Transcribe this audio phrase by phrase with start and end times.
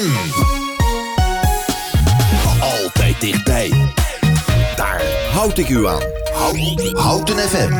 [0.00, 0.42] FM.
[2.60, 3.92] Altijd dichtbij.
[4.76, 6.02] Daar houd ik u aan.
[6.92, 7.72] Houten FM.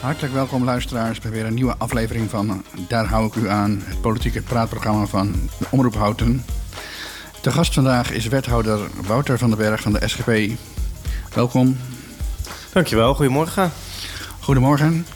[0.00, 4.00] Hartelijk welkom luisteraars bij weer een nieuwe aflevering van Daar hou ik u aan, het
[4.00, 5.34] politieke praatprogramma van
[5.70, 6.44] Omroep Houten.
[7.48, 10.58] De gast vandaag is wethouder Wouter van den Berg van de SGP.
[11.34, 11.76] Welkom.
[12.72, 13.72] Dankjewel, goedemorgen.
[14.40, 15.06] Goedemorgen.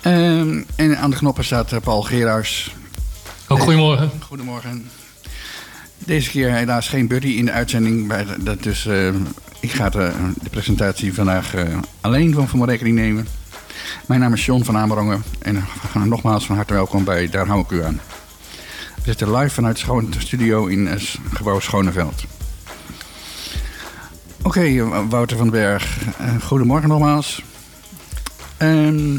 [0.00, 2.74] Ehm, en aan de knoppen staat eh, Paul Geraars.
[3.48, 4.10] Ook goedemorgen.
[4.20, 4.90] Goedemorgen.
[5.98, 8.12] Deze keer helaas geen buddy in de uitzending.
[8.60, 9.14] Dus eh,
[9.60, 13.28] ik ga de, de presentatie vandaag eh, alleen van voor mijn rekening nemen.
[14.06, 15.22] Mijn naam is John van Amerongen.
[15.38, 18.00] En we gaan nogmaals van harte welkom bij Daar hou ik u aan.
[19.02, 22.24] We zitten live vanuit Schoon studio in het gebouw Schoneveld.
[24.42, 25.98] Oké, eh, Wouter van den Berg.
[26.18, 27.42] eh, goedemorgen nogmaals.
[28.56, 29.18] Ehm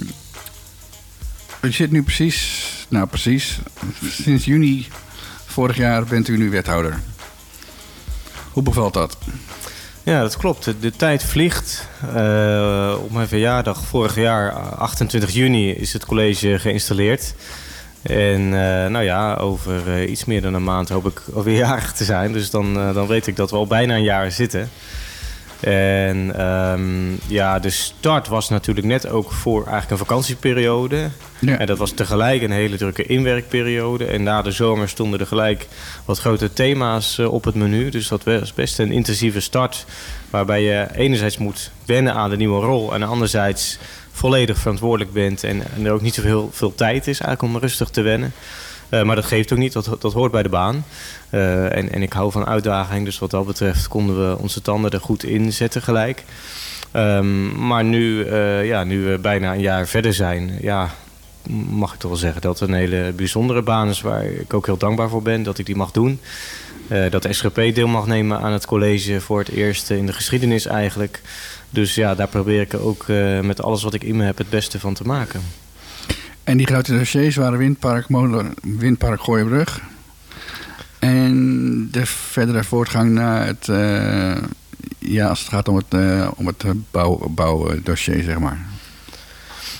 [1.61, 3.59] u zit nu precies, nou precies,
[4.03, 4.87] sinds juni
[5.45, 6.99] vorig jaar bent u nu wethouder.
[8.51, 9.17] Hoe bevalt dat?
[10.03, 10.73] Ja, dat klopt.
[10.79, 11.87] De, tijd vliegt.
[12.15, 17.33] Eh, op mijn verjaardag vorig jaar, 28 juni, is het college geïnstalleerd.
[18.01, 21.93] En eh, nou ja, over eh, iets meer dan een maand hoop ik alweer jarig
[21.93, 22.31] te zijn.
[22.31, 24.69] Dus dan, eh, dan weet ik dat we al bijna een jaar zitten.
[25.59, 31.09] En ehm, ja, de start was natuurlijk net ook voor eigenlijk een vakantieperiode.
[31.39, 31.57] Ja.
[31.57, 34.05] En dat was tegelijk een hele drukke inwerkperiode.
[34.05, 35.67] En na de zomer stonden er gelijk
[36.05, 37.89] wat grote thema's op het menu.
[37.89, 39.85] Dus dat was best een intensieve start.
[40.29, 42.93] Waarbij je enerzijds moet wennen aan de nieuwe rol.
[42.93, 43.77] En anderzijds
[44.11, 45.43] volledig verantwoordelijk bent.
[45.43, 48.33] En, er ook niet zoveel veel tijd is eigenlijk om rustig te wennen.
[48.91, 50.85] Eh, maar dat geeft ook niet, dat, dat hoort bij de baan.
[51.29, 54.91] Eh, en, en ik hou van uitdaging, dus wat dat betreft konden we onze tanden
[54.91, 56.23] er goed in zetten gelijk.
[56.91, 60.89] Ehm, maar nu, eh, ja, nu we bijna een jaar verder zijn, ja,
[61.69, 64.65] mag ik toch wel zeggen dat het een hele bijzondere baan is waar ik ook
[64.65, 66.19] heel dankbaar voor ben dat ik die mag doen.
[67.09, 70.65] Dat de SGP deel mag nemen aan het college voor het eerst in de geschiedenis
[70.65, 71.21] eigenlijk.
[71.71, 74.49] Dus ja, daar probeer ik ook eh, met alles wat ik in me heb het
[74.49, 75.41] beste van te maken.
[76.43, 79.81] En die grote dossiers waren Windpark, Molen, Windpark Gooienbrug.
[80.99, 84.37] En de verdere voortgang naar het, eh,
[84.99, 88.70] ja, als het gaat om het, eh, om het bouw, bouwdossier, zeg maar.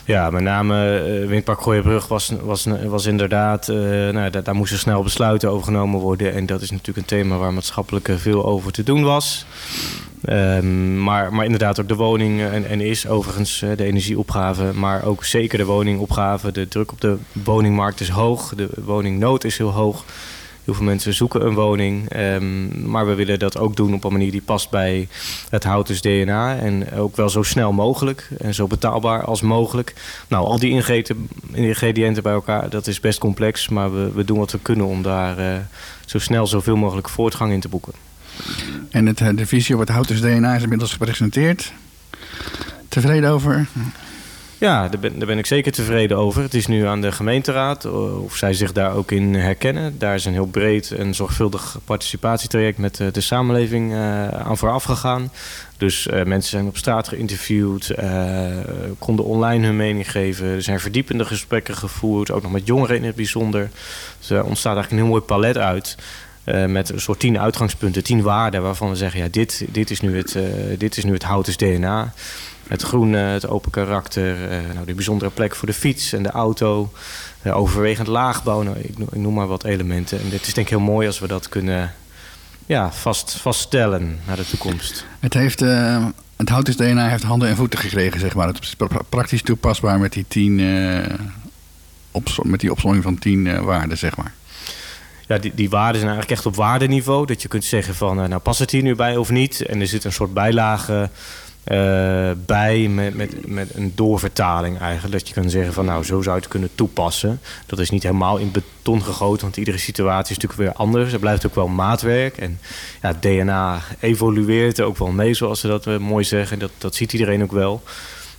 [0.06, 3.70] Ja, met name eh, Windpark Gooienbrug was, was, was inderdaad...
[3.70, 3.76] eh,
[4.10, 6.34] nou, daar, daar moesten snel besluiten over genomen worden.
[6.34, 9.46] En dat is natuurlijk een thema waar maatschappelijk veel over te doen was.
[10.22, 14.72] Ehm, maar, maar inderdaad ook de woning eh, en, en is overigens de energieopgave...
[14.74, 16.52] maar ook zeker de woningopgave.
[16.52, 18.54] De druk op de woningmarkt is hoog.
[18.56, 20.06] De woningnood is heel hoog.
[20.64, 22.10] Heel veel mensen zoeken een woning.
[22.10, 25.08] ehm, maar we willen dat ook doen op een manier die past bij
[25.50, 26.58] het Houtens DNA.
[26.58, 29.94] En ook wel zo snel mogelijk en zo betaalbaar als mogelijk.
[30.28, 33.70] Nou, al die ingrediënten, ingrediënten bij elkaar, dat is best complex.
[33.70, 35.60] Maar we, we doen wat we kunnen om daar eh,
[36.06, 37.94] zo snel zoveel mogelijk voortgang in te boeken.
[38.90, 41.74] En het, eh, de visie op het Houters DNA is inmiddels gepresenteerd.
[42.90, 43.68] Tevreden over?
[44.62, 46.42] Ja, daar ben, daar ben ik zeker tevreden over.
[46.42, 50.00] Het is nu aan de gemeenteraad eh, of zij zich daar ook in herkennen.
[50.00, 54.84] Daar is een heel breed en zorgvuldig participatietraject met eh, de samenleving eh, aan vooraf
[54.84, 55.32] gegaan.
[55.78, 57.94] Dus mensen zijn op straat geïnterviewd,
[59.00, 60.48] konden online hun mening geven.
[60.48, 63.70] Er zijn verdiepende gesprekken gevoerd, ook nog met jongeren in het bijzonder.
[64.20, 65.98] Dus er ontstaat eigenlijk een heel mooi palet uit.
[66.68, 70.18] met een soort tien uitgangspunten, tien waarden waarvan we zeggen: ja, dit, dit, is, nu
[70.18, 70.44] het, eh,
[70.78, 72.14] dit is nu het DNA.
[72.68, 76.30] Het groene, het open karakter, eh, nou, de bijzondere plek voor de fiets en de
[76.32, 76.92] auto.
[77.42, 80.20] eh, overwegend laagbouw, nou, ik, noem, ik noem maar wat elementen.
[80.20, 81.94] En dit is denk ik heel mooi als we dat kunnen
[82.66, 85.06] ja, vast, vaststellen naar de toekomst.
[85.20, 86.06] Het, heeft, eh,
[86.36, 88.48] het Houters DNA heeft handen en voeten gekregen, zeg maar.
[88.48, 90.56] Het is pra- praktisch toepasbaar met die tien,
[92.44, 94.34] met die opzomming van tien waarden, zeg maar.
[95.28, 97.26] Ja, die, die waarden zijn eigenlijk echt op waardeniveau.
[97.26, 99.62] Dat je kunt zeggen van, nou past het hier nu bij of niet?
[99.62, 101.10] En er zit een soort bijlage
[102.46, 105.14] bij met, met, met een doorvertaling eigenlijk.
[105.14, 107.40] Dat je kan zeggen van, nou zo zou je het kunnen toepassen.
[107.66, 111.14] Dat is niet helemaal in beton gegoten, want iedere situatie is natuurlijk weer anders.
[111.14, 112.38] Er blijft ook wel maatwerk.
[112.38, 112.60] En
[113.02, 116.60] ja, DNA evolueert ook wel mee, zoals ze dat eh, mooi zeggen.
[116.60, 117.84] Dat, dat ziet iedereen ook wel.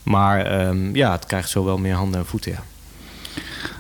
[0.03, 2.63] Maar ehm, ja, het krijgt zo wel meer handen en voeten, ja.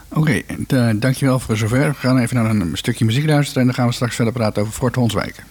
[0.08, 1.88] Oké, eh, dankjewel voor zover.
[1.88, 4.62] We gaan even naar een stukje muziek luisteren en dan gaan we straks verder praten
[4.62, 5.42] over Fort Honswijk.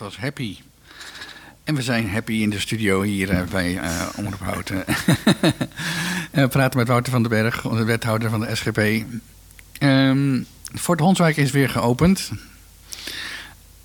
[0.00, 0.56] Was Happy.
[1.64, 3.80] En we zijn happy in de studio hier eh, bij
[4.16, 4.84] Omroep Houten.
[6.30, 9.04] Eh, we praten met Wouter van den Berg, de wethouder van de SGP.
[9.78, 10.42] Ehm
[10.74, 12.30] Fort Honswijk is weer geopend.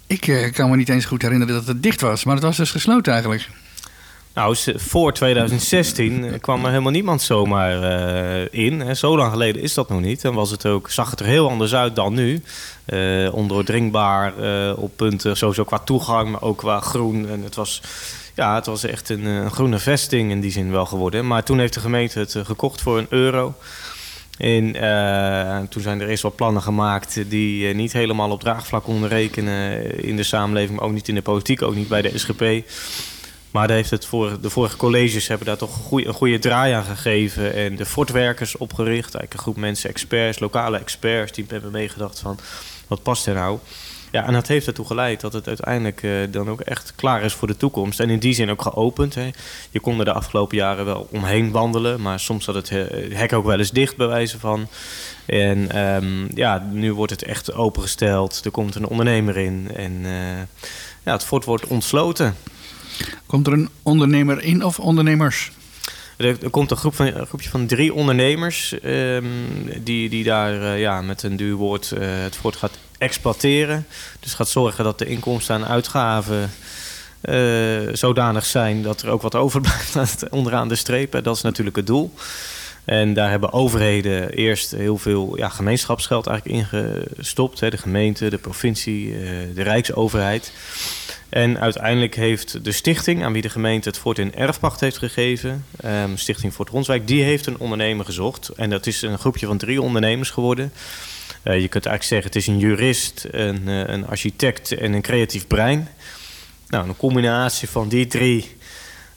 [0.08, 2.72] Ik kan me niet eens goed herinneren dat het dicht was, maar het was dus
[2.72, 3.50] gesloten eigenlijk.
[4.36, 8.96] Nou, voor 2016 kwam er helemaal niemand zomaar eh, in.
[8.96, 10.24] Zo lang geleden is dat nog niet.
[10.24, 12.44] En was het ook, zag het er heel anders uit dan nu.
[12.86, 17.30] Eh, ondoordringbaar eh, op punten, sowieso qua toegang, maar ook qua groen.
[17.30, 17.82] En het was,
[18.34, 21.28] ja, het was echt een, groene vesting in die zin wel geworden.
[21.28, 23.54] Maar toen heeft de gemeente het gekocht voor een euro.
[24.38, 24.72] En
[25.70, 30.16] toen zijn er eerst wat plannen gemaakt die niet helemaal op draagvlak konden rekenen in
[30.16, 32.64] de samenleving, ook niet in de politiek, ook niet bij de SGP.
[33.56, 36.74] Maar heeft het voor, de vorige colleges hebben daar toch een goede, een goede draai
[36.74, 37.54] aan gegeven.
[37.54, 39.16] En de fortwerkers opgericht.
[39.16, 42.40] Eigenlijk een groep mensen, experts, lokale experts, die hebben meegedacht van
[42.88, 43.60] wat past er nou.
[44.12, 47.34] Ja, en dat heeft ertoe geleid dat het uiteindelijk eh, dan ook echt klaar is
[47.34, 48.00] voor de toekomst.
[48.00, 49.16] En in die zin ook geopend.
[49.16, 49.30] Hè.
[49.72, 53.34] Je kon er de afgelopen jaren wel omheen wandelen, maar soms zat het eh, hek
[53.34, 54.68] ook wel eens dicht, bij wijze van.
[55.26, 58.46] En ehm, ja, nu wordt het echt opengesteld.
[58.46, 60.66] Er komt een ondernemer in en eh,
[61.04, 62.36] ja, het fort wordt ontsloten.
[63.26, 65.52] Komt er een ondernemer in of ondernemers?
[66.18, 69.26] Er, komt een, groep van, groepje van drie ondernemers ehm,
[69.84, 73.86] die, die daar eh, ja, met een duur woord eh, het fort gaat exploiteren.
[74.20, 76.52] Dus gaat zorgen dat de inkomsten en uitgaven
[77.22, 81.24] eh, zodanig zijn dat er ook wat overblijft onderaan de streep.
[81.24, 82.14] Dat is natuurlijk het doel.
[82.86, 87.60] En daar hebben overheden eerst heel veel ja, gemeenschapsgeld eigenlijk ingestopt.
[87.60, 89.10] Hè, de gemeente, de provincie,
[89.54, 90.52] de rijksoverheid.
[91.36, 95.66] En uiteindelijk heeft de stichting, aan wie de gemeente het fort in erfpacht heeft gegeven,
[95.80, 98.50] ehm, Stichting Fort Ronswijk, die heeft een ondernemer gezocht.
[98.50, 100.74] En dat is een groepje van drie ondernemers geworden.
[101.44, 105.02] Eh, je kunt eigenlijk zeggen, het is een jurist, een, eh, een architect en een
[105.02, 105.88] creatief brein.
[106.68, 108.56] Nou, een combinatie van die drie,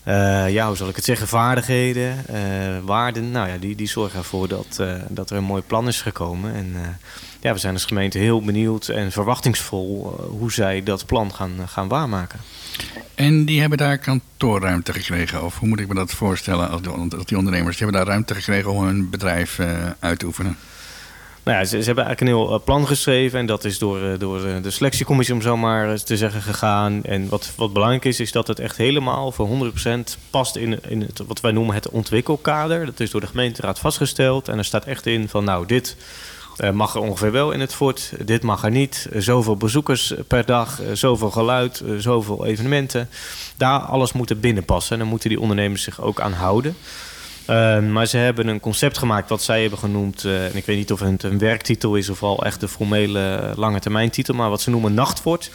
[0.03, 3.31] eh, ja, hoe zal ik het zeggen, vaardigheden, eh, waarden.
[3.31, 6.55] Nou ja, die, die zorgen ervoor dat, dat er een mooi plan is gekomen.
[6.55, 6.99] En
[7.41, 11.53] ja, we zijn als gemeente heel benieuwd en verwachtingsvol eh, hoe zij dat plan gaan,
[11.67, 12.41] gaan waarmaken.
[13.15, 15.45] En die hebben daar kantoorruimte gekregen.
[15.45, 16.81] Of hoe moet ik me dat voorstellen als
[17.27, 17.77] die, ondernemers?
[17.77, 20.57] Die hebben daar ruimte gekregen om hun bedrijf eh, uit te oefenen.
[21.49, 23.39] Nou ja, ze, ze hebben eigenlijk een heel eh, plan geschreven.
[23.39, 27.05] En dat is door, eh, door eh, de selectiecommissie, om zo maar te zeggen, gegaan.
[27.05, 31.01] En wat, wat belangrijk is, is dat het echt helemaal voor 100% past in, in
[31.01, 32.87] het, wat wij noemen het ontwikkelkader.
[32.87, 34.49] Dat is door de gemeenteraad vastgesteld.
[34.49, 35.97] En er staat echt in van, nou, dit
[36.59, 38.13] eh, mag er ongeveer wel in het fort.
[38.25, 39.09] Dit mag er niet.
[39.13, 43.09] Eh, Zoveel bezoekers per dag, eh, zoveel geluid, eh, zoveel evenementen.
[43.57, 44.93] Daar alles moet er binnen passen.
[44.93, 46.77] En dan moeten die ondernemers zich ook aan houden.
[47.51, 50.25] Uh, maar ze hebben een concept gemaakt wat zij hebben genoemd.
[50.25, 53.81] En ik weet niet of het een werktitel is of al echt de formele lange
[53.81, 54.35] termijn titel.
[54.35, 55.51] Maar wat ze noemen Nachtfort.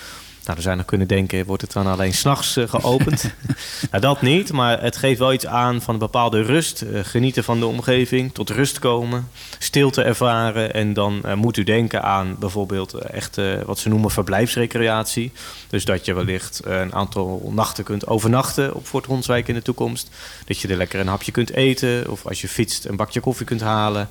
[0.46, 3.34] Nou, zou je nog kunnen denken, wordt het dan alleen s'nachts uh, geopend?
[3.92, 6.82] nou, dat niet, maar het geeft wel iets aan van een bepaalde rust.
[6.82, 10.74] Uh, genieten van de omgeving, tot rust komen, stilte ervaren.
[10.74, 15.32] En dan uh, moet u denken aan bijvoorbeeld echt wat ze noemen verblijfsrecreatie.
[15.70, 20.10] Dus dat je wellicht een aantal nachten kunt overnachten op Fort Honswijk in de toekomst.
[20.46, 22.12] Dat je er lekker een hapje kunt eten.
[22.12, 24.08] Of als je fietst een bakje koffie kunt halen.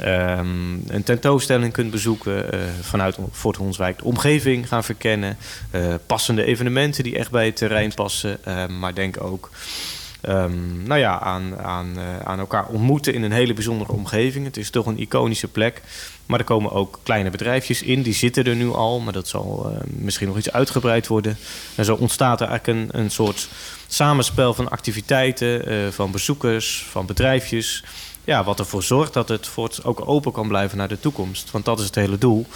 [0.00, 2.44] Um, een tentoonstelling kunt bezoeken
[2.80, 3.98] vanuit Fort Honswijk.
[3.98, 5.36] De omgeving gaan verkennen.
[5.76, 8.38] Uh, passende evenementen die echt bij het terrein passen.
[8.48, 9.50] Uh, maar denk ook
[10.22, 14.44] um, nou ja, aan, aan, uh, aan elkaar ontmoeten in een hele bijzondere omgeving.
[14.44, 15.82] Het is toch een iconische plek.
[16.26, 18.02] Maar er komen ook kleine bedrijfjes in.
[18.02, 19.00] Die zitten er nu al.
[19.00, 21.36] Maar dat zal misschien nog iets uitgebreid worden.
[21.74, 23.48] En zo ontstaat er eigenlijk een, een soort
[23.86, 25.92] samenspel van activiteiten.
[25.92, 27.84] van bezoekers, van bedrijfjes.
[28.24, 31.50] Ja, wat ervoor zorgt dat het voort ook open kan blijven naar de toekomst.
[31.50, 32.46] Want dat is het hele doel.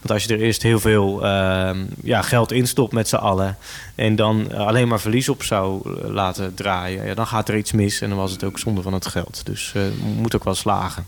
[0.00, 1.70] Want als je er eerst heel veel uh,
[2.02, 3.56] ja, geld instopt met z'n allen...
[3.94, 7.06] en dan alleen maar verlies op zou laten draaien...
[7.06, 9.40] Ja, dan gaat er iets mis en dan was het ook zonde van het geld.
[9.44, 9.82] Dus uh,
[10.16, 11.06] moet ook wel slagen.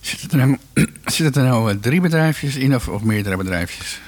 [0.00, 0.58] Zitten er nou,
[1.04, 4.00] zitten er nou drie bedrijfjes in of, of meerdere bedrijfjes?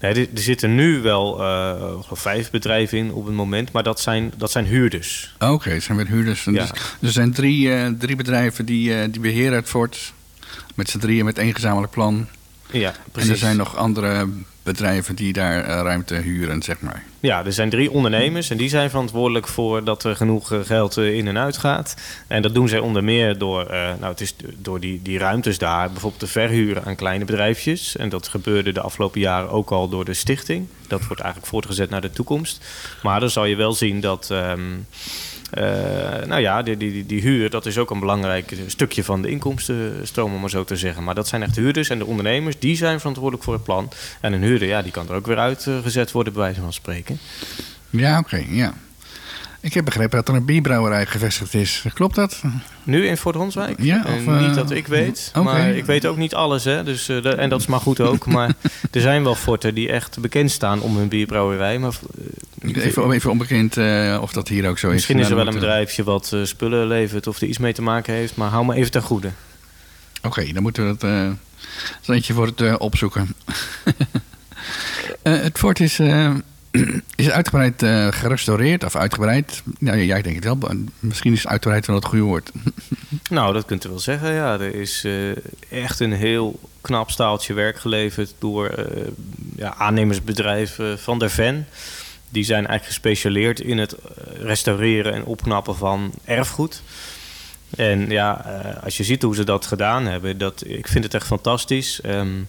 [0.00, 4.00] Nee, er, er zitten nu wel uh, vijf bedrijven in op het moment, maar dat
[4.00, 5.34] zijn, dat zijn huurders.
[5.38, 6.44] Oké, okay, zijn weer huurders.
[6.44, 6.52] Ja.
[6.52, 10.12] Dus, er zijn drie, uh, drie bedrijven die, uh, die beheren het fort.
[10.74, 12.26] Met z'n drieën met één gezamenlijk plan.
[12.78, 13.28] Ja, precies.
[13.28, 14.28] En er zijn nog andere
[14.62, 17.02] bedrijven die daar ruimte huren, zeg maar.
[17.20, 21.28] Ja, er zijn drie ondernemers en die zijn verantwoordelijk voor dat er genoeg geld in
[21.28, 21.94] en uit gaat.
[22.26, 25.58] En dat doen zij onder meer door, uh, nou, het is door die, die ruimtes
[25.58, 27.96] daar bijvoorbeeld te verhuren aan kleine bedrijfjes.
[27.96, 30.66] En dat gebeurde de afgelopen jaren ook al door de stichting.
[30.88, 32.64] Dat wordt eigenlijk voortgezet naar de toekomst.
[33.02, 34.30] Maar dan zal je wel zien dat.
[34.30, 34.76] Um, uh,
[36.26, 40.34] nou ja, die, die, die huur, dat is ook een belangrijk stukje van de inkomstenstroom,
[40.34, 41.04] om maar zo te zeggen.
[41.04, 43.90] Maar dat zijn echt huurders en de ondernemers, die zijn verantwoordelijk voor het plan.
[44.20, 47.18] En een huurder, ja, die kan er ook weer uitgezet worden, bij wijze van spreken.
[47.90, 48.74] Ja, oké, ja.
[49.64, 51.84] Ik heb begrepen dat er een bierbrouwerij gevestigd is.
[51.94, 52.42] Klopt dat?
[52.82, 53.82] Nu in Fort Honswijk?
[53.82, 55.30] Ja, of, uh, niet dat ik weet.
[55.34, 55.42] Okay.
[55.42, 56.64] Maar ik weet ook niet alles.
[56.64, 56.84] Hè?
[56.84, 58.26] Dus, uh, de, en dat is maar goed ook.
[58.26, 58.54] maar
[58.90, 61.78] er zijn wel forten die echt bekend staan om hun bierbrouwerij.
[61.78, 61.92] Maar,
[62.62, 63.76] uh, even, even onbekend
[64.20, 64.92] of dat hier ook zo is.
[64.92, 68.14] Misschien is er wel een bedrijfje wat spullen levert of er iets mee te maken
[68.14, 68.36] heeft.
[68.36, 69.30] Maar hou me even ten goede.
[70.22, 73.34] Oké, okay, dan moeten we dat uh, eentje voor het opzoeken.
[75.22, 75.98] het fort is
[77.16, 79.62] is uitgebreid uh, gerestaureerd of uitgebreid?
[79.78, 80.70] Ja, jij denkt het wel.
[81.00, 82.50] Misschien is uitgebreid wel het goede woord.
[83.30, 84.32] nou, dat kunt u wel zeggen.
[84.32, 85.36] Ja, er is uh,
[85.68, 88.84] echt een heel knap staaltje werk geleverd door uh,
[89.56, 91.66] ja, aannemersbedrijf Van der Ven.
[92.28, 93.96] Die zijn eigenlijk gespecialiseerd in het
[94.40, 96.82] restaureren en opknappen van erfgoed.
[97.76, 98.32] En ja,
[98.84, 102.00] als je ziet hoe ze dat gedaan hebben, dat, ik vind het echt fantastisch.
[102.06, 102.48] Um,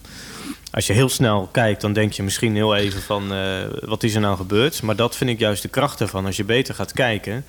[0.70, 4.14] als je heel snel kijkt, dan denk je misschien heel even van uh, wat is
[4.14, 4.82] er nou gebeurd.
[4.82, 6.26] Maar dat vind ik juist de kracht ervan.
[6.26, 7.44] Als je beter gaat kijken,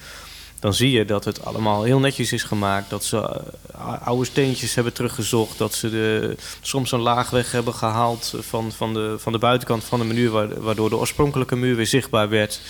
[0.59, 2.89] dan zie je dat het allemaal heel netjes is gemaakt.
[2.89, 3.41] Dat ze
[3.75, 5.57] uh, oude steentjes hebben teruggezocht.
[5.57, 9.83] Dat ze de, soms een laag weg hebben gehaald van, van, de, van de buitenkant
[9.83, 12.61] van de muur, waardoor de oorspronkelijke muur weer zichtbaar werd.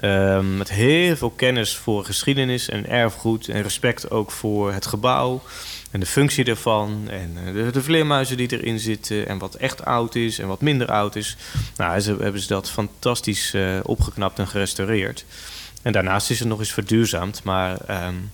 [0.00, 5.42] Uh, met heel veel kennis voor geschiedenis en erfgoed en respect ook voor het gebouw
[5.90, 9.84] en de functie ervan en eh, de, de, vleermuizen die erin zitten en wat echt
[9.84, 11.36] oud is en wat minder oud is.
[11.76, 15.24] Nou, ze, hebben ze dat fantastisch uh, opgeknapt en gerestaureerd.
[15.82, 17.42] En daarnaast is het nog eens verduurzaamd.
[17.42, 18.30] Maar um,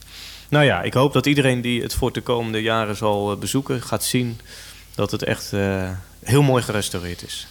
[0.49, 3.83] nou ja, ik hoop dat iedereen die het voor de komende jaren zal uh, bezoeken,
[3.83, 4.41] gaat zien
[4.95, 5.51] dat het echt
[6.23, 7.47] heel mooi gerestaureerd is.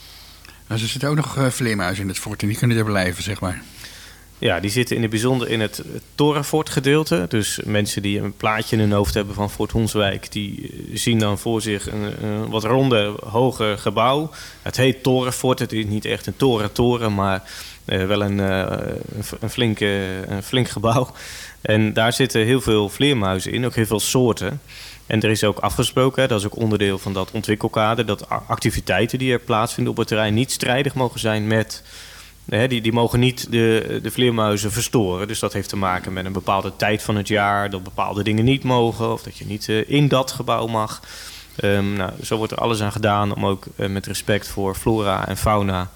[0.67, 3.39] Nou, er zitten ook nog vleermuizen in het fort en die kunnen er blijven, zeg
[3.39, 3.61] maar.
[4.37, 5.83] Ja, die zitten in het bijzonder in het
[6.15, 7.25] Torenfort gedeelte.
[7.29, 10.31] Dus mensen die een plaatje in hun hoofd hebben van Fort Honswijk...
[10.31, 14.29] die zien dan voor zich een, wat ronde, hoger gebouw.
[14.61, 15.59] Het heet Torenfort.
[15.59, 17.43] Het is niet echt een toren-toren, maar
[17.85, 18.65] uh, wel een, uh,
[19.39, 21.11] een, flinke, een flink gebouw.
[21.61, 24.61] En daar zitten heel veel vleermuizen in, ook heel veel soorten.
[25.05, 28.05] En er is ook afgesproken, dat is ook onderdeel van dat ontwikkelkader...
[28.05, 31.83] dat activiteiten die er plaatsvinden op het terrein niet strijdig mogen zijn met
[32.45, 35.27] die, die mogen niet de, de vleermuizen verstoren.
[35.27, 38.45] Dus dat heeft te maken met een bepaalde tijd van het jaar, dat bepaalde dingen
[38.45, 41.01] niet mogen of dat je niet uh, in dat gebouw mag.
[41.63, 45.27] Um, nou, zo wordt er alles aan gedaan om ook uh, met respect voor flora
[45.27, 45.89] en fauna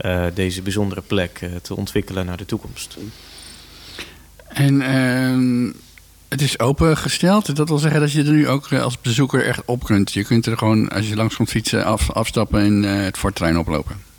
[0.00, 2.96] uh, deze bijzondere plek te ontwikkelen naar de toekomst.
[4.48, 5.72] En ehm,
[6.28, 7.56] het is opengesteld.
[7.56, 10.12] Dat wil zeggen dat je er nu ook als bezoeker echt op kunt.
[10.12, 14.09] Je kunt er gewoon, als je langs komt fietsen, af, afstappen en het voortrein oplopen.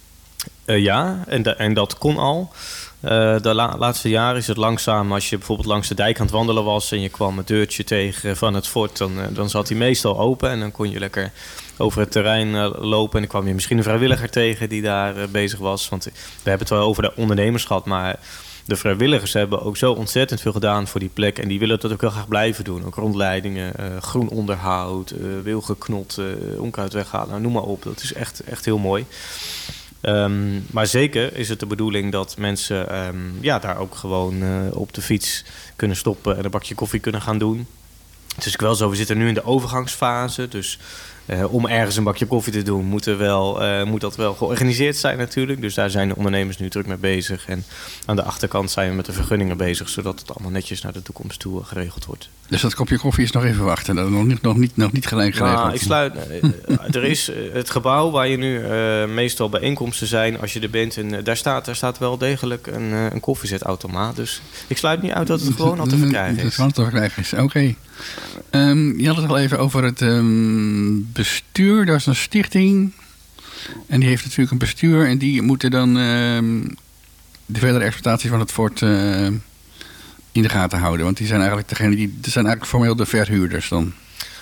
[0.66, 2.52] Eh, ja, en, da- en dat kon al.
[3.00, 6.26] Eh, de la- laatste jaren is het langzaam, als je bijvoorbeeld langs de dijk aan
[6.26, 9.50] het wandelen was en je kwam het deurtje tegen van het fort, dan, eh, dan
[9.50, 11.32] zat hij meestal open en dan kon je lekker
[11.78, 13.14] over het terrein lopen.
[13.14, 15.90] En dan kwam je misschien een vrijwilliger tegen die daar bezig was.
[15.90, 16.12] Want we
[16.44, 18.20] hebben het wel over de ondernemers gehad, maar
[18.66, 21.38] de vrijwilligers hebben ook zo ontzettend veel gedaan voor die plek.
[21.40, 22.86] En die willen dat ook heel graag blijven doen.
[22.86, 26.20] Ook rondleidingen, groen onderhoud, eh wilgeknot,
[26.58, 27.84] onkruid weghalen, noem maar op.
[27.84, 29.06] Dat is echt, echt heel mooi.
[30.02, 34.50] Ehm, maar zeker is het de bedoeling dat mensen ehm, ja, daar ook gewoon eh,
[34.72, 35.44] op de fiets
[35.76, 37.68] kunnen stoppen en een bakje koffie kunnen gaan doen.
[38.36, 40.48] Het is wel zo, we zitten nu in de overgangsfase.
[40.48, 40.80] Dus
[41.32, 44.34] eh, om ergens een bakje koffie te doen, moet, er wel, eh, moet dat wel
[44.34, 45.62] georganiseerd zijn natuurlijk.
[45.62, 47.46] Dus daar zijn de ondernemers nu druk mee bezig.
[47.48, 47.64] En
[48.06, 51.02] aan de achterkant zijn we met de vergunningen bezig, zodat het allemaal netjes naar de
[51.02, 52.30] toekomst toe eh, geregeld wordt.
[52.48, 53.96] Dus dat kopje koffie is nog even wachten.
[53.96, 55.62] Dat is nog niet, nog niet, nog niet gelijk geregeld.
[55.62, 56.14] Nou, ik sluit.
[56.96, 58.60] er is het gebouw waar je nu
[59.08, 62.92] meestal bijeenkomsten zijn, als je er bent, en daar staat, daar staat wel degelijk een,
[62.92, 64.16] een koffiezetautomaat.
[64.16, 66.44] Dus ik sluit niet uit dat het gewoon al te verkrijgen Dat is.
[66.44, 67.76] het gewoon te verkrijgen is, oké.
[68.50, 71.86] Ehm, je had het al even over het ehm, bestuur.
[71.86, 72.94] Dat is een stichting.
[73.88, 75.08] En die heeft natuurlijk een bestuur.
[75.08, 76.62] En die moeten dan ehm,
[77.46, 79.26] de verdere exploitatie van het fort eh,
[80.32, 81.06] in de gaten houden.
[81.06, 82.18] Want die zijn eigenlijk degene die...
[82.22, 83.94] Die zijn eigenlijk formeel de verhuurders dan.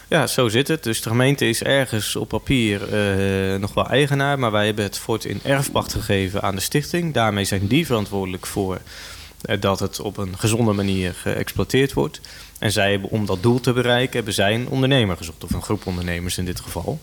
[0.07, 0.83] Ja, zo zit het.
[0.83, 4.97] Dus de gemeente is ergens op papier eh, nog wel eigenaar, maar wij hebben het
[4.97, 7.13] fort in erfpacht gegeven aan de stichting.
[7.13, 8.79] Daarmee zijn die verantwoordelijk voor
[9.41, 12.21] eh, dat het op een gezonde manier geëxploiteerd wordt.
[12.59, 15.61] En zij hebben, om dat doel te bereiken, hebben zij een ondernemer gezocht, of een
[15.61, 16.99] groep ondernemers in dit geval.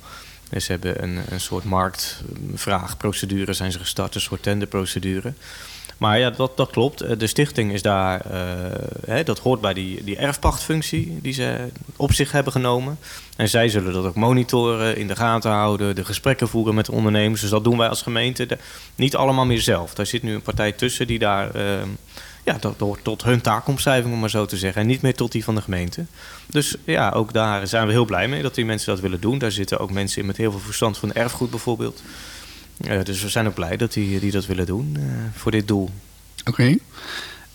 [0.51, 5.33] Dus ze hebben een, een soort marktvraagprocedure zijn ze gestart, een soort tenderprocedure.
[5.99, 7.01] Maar ja, dat, dat klopt.
[7.01, 8.41] Eh, De stichting is daar, eh,
[9.07, 12.99] hè, dat hoort bij die, die erfpachtfunctie die ze op zich hebben genomen.
[13.37, 16.93] En zij zullen dat ook monitoren, in de gaten houden, de gesprekken voeren met de
[16.93, 17.41] ondernemers.
[17.41, 18.59] Dus dat doen wij als gemeente
[18.95, 19.95] niet allemaal meer zelf.
[19.95, 21.63] Daar zit nu een partij tussen die daar, eh,
[22.47, 24.81] ja, dat hoort tot hun taakomschrijving om maar zo te zeggen.
[24.83, 26.05] En niet meer tot die van de gemeente.
[26.47, 29.39] Dus ja, ook daar zijn we heel blij mee dat die mensen dat willen doen.
[29.39, 32.03] Daar zitten ook mensen in met heel veel verstand van erfgoed bijvoorbeeld.
[32.85, 35.03] Eh, dus we zijn ook blij dat die, die dat willen doen eh,
[35.35, 35.91] voor dit doel.
[36.45, 36.77] Oké.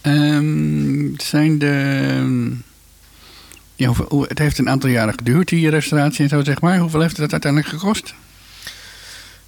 [0.01, 2.55] Ehm, zijn de...
[3.75, 6.77] Ja, hoeveel- hoe- het heeft een aantal jaren geduurd, die restauratie en zo, zeg maar.
[6.77, 8.13] Hoeveel heeft het uiteindelijk gekost?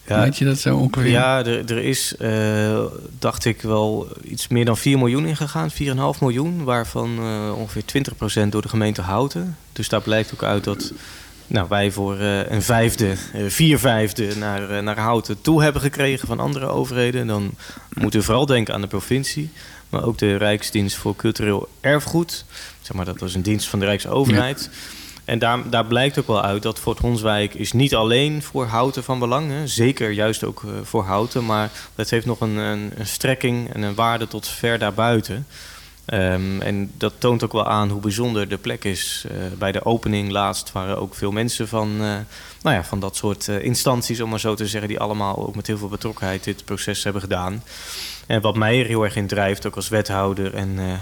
[0.06, 1.10] Weet je dat zo ongeveer?
[1.10, 2.84] Ja, er, er is, eh,
[3.20, 5.72] dacht ik, wel iets meer dan 4 miljoen ingegaan.
[5.72, 7.84] 4,5 miljoen, waarvan eh, ongeveer
[8.46, 9.58] 20% door de gemeente Houten.
[9.74, 10.94] Dus daar blijkt ook uit dat
[11.48, 13.16] nou, wij voor eh, een vijfde,
[13.48, 17.28] vier vijfde naar, naar Houten toe hebben gekregen van andere overheden.
[17.28, 17.52] Dan
[17.94, 19.50] moeten we vooral denken aan de provincie.
[19.90, 22.46] Maar ook de Rijksdienst voor Cultureel Erfgoed.
[22.82, 24.70] Zeg maar, dat was een dienst van de Rijksoverheid.
[25.26, 29.04] En daar, daar blijkt ook wel uit dat Fort Honswijk is niet alleen voor houten
[29.04, 29.50] van belang.
[29.50, 29.68] Hè.
[29.68, 31.46] Zeker juist ook eh, voor houten.
[31.46, 35.48] Maar dat heeft nog een, een, strekking en een waarde tot ver daarbuiten.
[36.06, 39.26] Ehm, en dat toont ook wel aan hoe bijzonder de plek is.
[39.30, 42.16] Eh, bij de opening laatst waren ook veel mensen van, eh,
[42.62, 45.68] nou ja, van dat soort instanties, om maar zo te zeggen, die allemaal ook met
[45.68, 47.64] heel veel betrokkenheid dit proces hebben gedaan.
[48.26, 51.02] En wat mij er heel erg in drijft, ook als wethouder en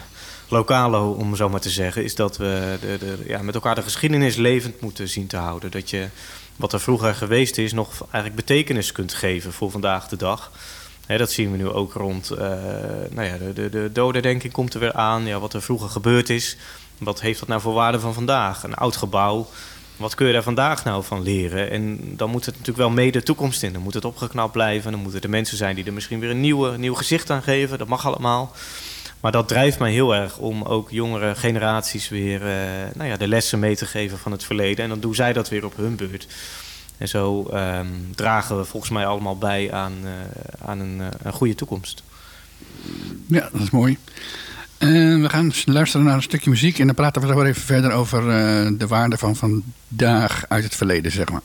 [0.52, 3.82] lokalo, om zo maar te zeggen, is dat we de, de, ja, met elkaar de
[3.82, 5.72] geschiedenis levend moeten zien te houden.
[5.72, 6.08] Dat je
[6.56, 10.52] wat er vroeger geweest is, nog eigenlijk betekenis kunt geven voor vandaag de dag.
[11.18, 12.30] Dat zien we nu ook rond.
[12.30, 12.48] eh,
[13.10, 15.26] nou ja, de, de, de dodendenking komt er weer aan.
[15.26, 16.58] Ja, wat er vroeger gebeurd is.
[16.98, 18.64] Wat heeft dat nou voor waarde van vandaag?
[18.64, 19.48] Een oud gebouw.
[19.98, 21.72] Wat kun je daar vandaag nou van leren?
[21.72, 23.74] En dan moet het natuurlijk wel mee de toekomst in.
[23.74, 24.92] Dan moet het opgeknapt blijven.
[24.92, 27.78] Dan moeten er mensen zijn die er misschien weer een nieuwe, nieuw gezicht aan geven.
[27.78, 28.52] Dat mag allemaal.
[29.22, 32.58] Maar dat drijft mij heel erg om ook jongere generaties weer eh,
[32.94, 34.84] nou ja, de lessen mee te geven van het verleden.
[34.84, 36.28] En dan doen zij dat weer op hun beurt.
[36.98, 41.34] En zo ehm, dragen we volgens mij allemaal bij aan, eh, aan een, eh, een
[41.34, 42.04] goede toekomst.
[43.28, 43.98] Ja, dat is mooi.
[44.78, 47.92] We gaan luisteren naar een stukje muziek en dan praten we zo weer even verder
[47.92, 48.24] over
[48.78, 51.42] de waarde van vandaag uit het verleden, zeg maar.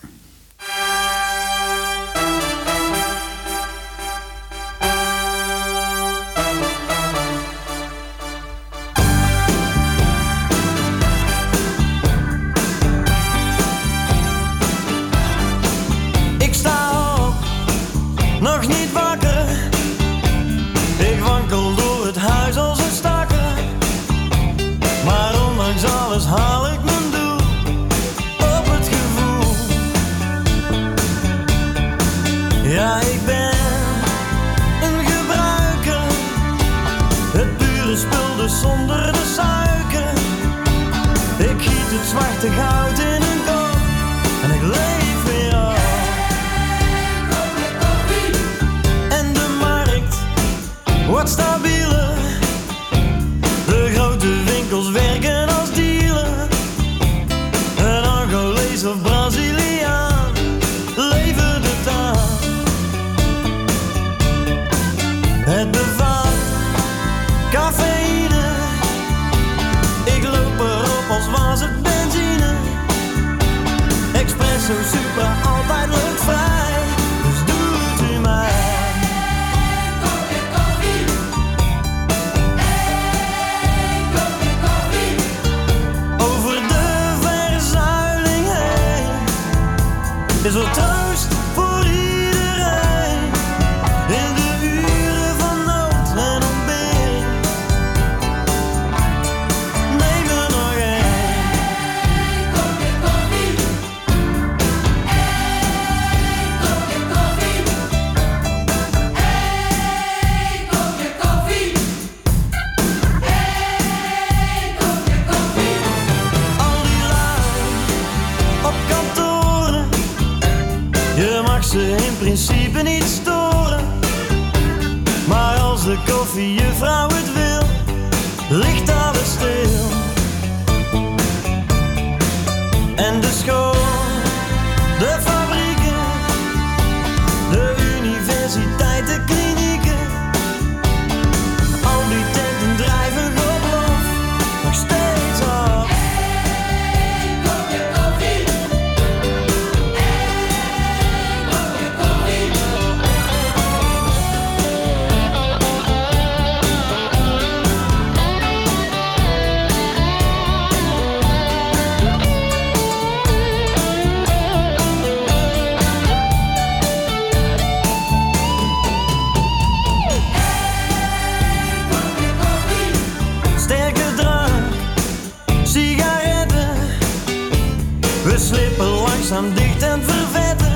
[178.39, 180.76] Slippen langzaam dicht en vervetten.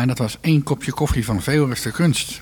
[0.00, 2.40] En dat was één kopje koffie van veel kunst.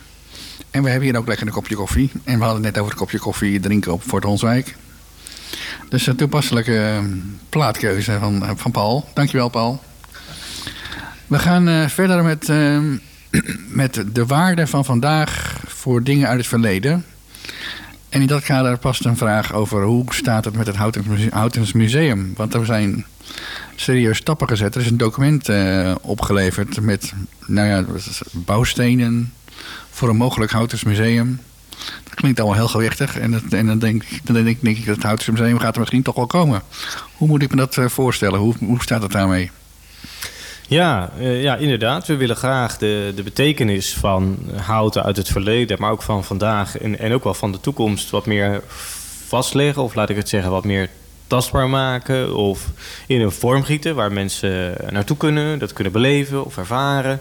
[0.71, 2.11] En we hebben hier ook lekker een kopje koffie.
[2.25, 4.77] En we hadden net over het kopje koffie drinken op Fort Honswijk.
[5.89, 7.05] Dus een toepasselijke eh,
[7.49, 9.09] plaatkeuze van, eh, van Paul.
[9.15, 9.83] Dankjewel, Paul.
[11.27, 12.79] We gaan eh, verder met, eh,
[13.83, 17.05] met de waarde van vandaag voor dingen uit het verleden.
[18.15, 21.29] En in dat kader past een vraag over hoe staat het met het Houtens Muse-
[21.31, 22.33] Houtens Museum.
[22.37, 23.05] Want er zijn
[23.75, 24.75] serieus stappen gezet.
[24.75, 27.13] Er is een document eh, opgeleverd met
[27.47, 27.85] nou ja,
[28.33, 29.33] bouwstenen
[29.91, 31.41] voor een mogelijk Houtens Museum.
[32.05, 33.19] Dat klinkt allemaal heel gewichtig.
[33.19, 36.15] En, en dan, denk, denk, denk ik dat het Houtens Museum gaat er misschien toch
[36.15, 36.63] wel komen.
[37.15, 38.39] Hoe moet ik me dat eh, voorstellen?
[38.39, 39.51] Hoe, hoe staat het daarmee?
[40.75, 42.07] Ja, eh, ja, inderdaad.
[42.07, 46.79] We willen graag de, de betekenis van houten uit het verleden, maar ook van vandaag
[46.79, 48.63] en, en ook wel van de toekomst wat meer
[49.27, 49.83] vastleggen.
[49.83, 50.89] Of laat ik het zeggen, wat meer
[51.27, 52.37] tastbaar maken.
[52.37, 52.67] Of
[53.07, 57.21] in een vorm gieten waar mensen naartoe kunnen, dat kunnen beleven of ervaren.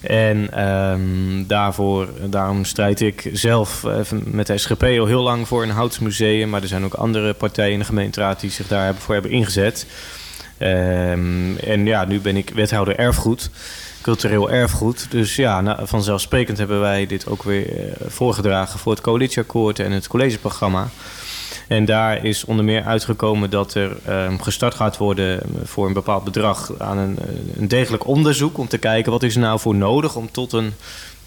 [0.00, 5.62] En ehm, daarvoor, daarom strijd ik zelf even met de SGP al heel lang voor
[5.62, 6.48] een houtsmuseum.
[6.48, 9.86] Maar er zijn ook andere partijen in de gemeenteraad die zich daarvoor hebben ingezet.
[10.60, 13.50] Ehm, en ja, nu ben ik wethouder erfgoed,
[14.00, 15.10] cultureel erfgoed.
[15.10, 20.06] Dus ja, vanzelfsprekend hebben wij dit ook weer eh, voorgedragen voor het coalitieakkoord en het
[20.06, 20.88] collegeprogramma.
[21.68, 26.24] En daar is onder meer uitgekomen dat er ehm, gestart gaat worden voor een bepaald
[26.24, 27.18] bedrag aan een,
[27.56, 30.72] een degelijk onderzoek om te kijken wat is er nou voor nodig om tot een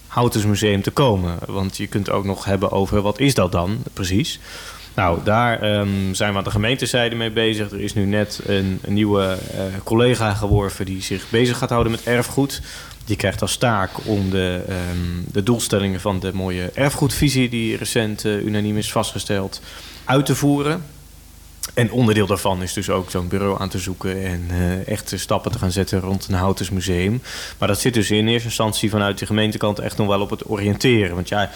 [0.08, 1.38] houtensmuseum te komen.
[1.46, 4.40] Want je kunt ook nog hebben over wat is dat dan precies.
[4.96, 7.72] Nou, daar ehm, zijn we aan de gemeentezijde mee bezig.
[7.72, 12.04] Er is nu net een, nieuwe eh, collega geworven die zich bezig gaat houden met
[12.04, 12.62] erfgoed.
[13.06, 18.26] Die krijgt als taak om de, ehm, de doelstellingen van de mooie erfgoedvisie die recent
[18.26, 19.62] eh, unaniem is vastgesteld
[20.06, 20.84] uit te voeren.
[21.74, 25.52] En onderdeel daarvan is dus ook zo'n bureau aan te zoeken en eh echt stappen
[25.52, 27.22] te gaan zetten rond een Houtersmuseum.
[27.58, 30.50] Maar dat zit dus in eerste instantie vanuit de gemeentekant echt nog wel op het
[30.50, 31.16] oriënteren.
[31.16, 31.50] Want ja,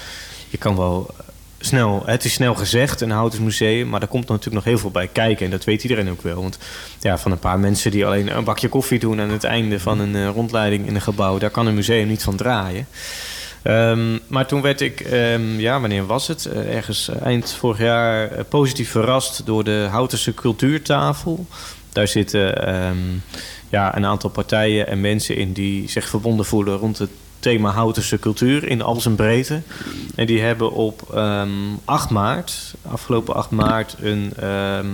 [0.49, 1.15] je kan wel
[1.59, 5.07] snel, het is snel gezegd, een Houtersmuseum, maar daar komt natuurlijk nog heel veel bij
[5.07, 5.45] kijken.
[5.45, 6.41] En dat weet iedereen ook wel.
[6.41, 6.57] Want
[6.99, 9.99] ja, van een paar mensen die alleen een bakje koffie doen aan het einde van
[9.99, 12.87] een eh, rondleiding in een gebouw, daar kan een museum niet van draaien.
[13.61, 16.45] Ehm, maar toen werd ik, ehm, ja, wanneer was het?
[16.45, 21.45] Eh, ergens eind vorig jaar eh, positief verrast door de Houtense Cultuurtafel.
[21.91, 22.97] Daar zitten ehm,
[23.69, 28.19] ja, een aantal partijen en mensen in die zich verbonden voelen rond het thema Houtense
[28.19, 29.61] cultuur in al zijn breedte.
[30.15, 31.49] En die hebben op ehm
[31.85, 34.87] 8 maart, afgelopen 8 maart, een, ehm,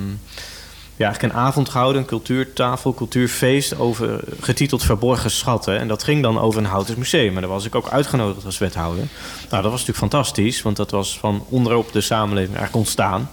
[0.96, 5.80] ja, eigenlijk een avond gehouden, een cultuurtafel, cultuurfeest, over, getiteld Verborgen Schatten.
[5.80, 7.36] En dat ging dan over een Houtens museum.
[7.36, 9.04] En daar was ik ook uitgenodigd als wethouder.
[9.50, 13.30] Nou, dat was natuurlijk fantastisch, want dat was van onderop de samenleving eigenlijk ontstaan.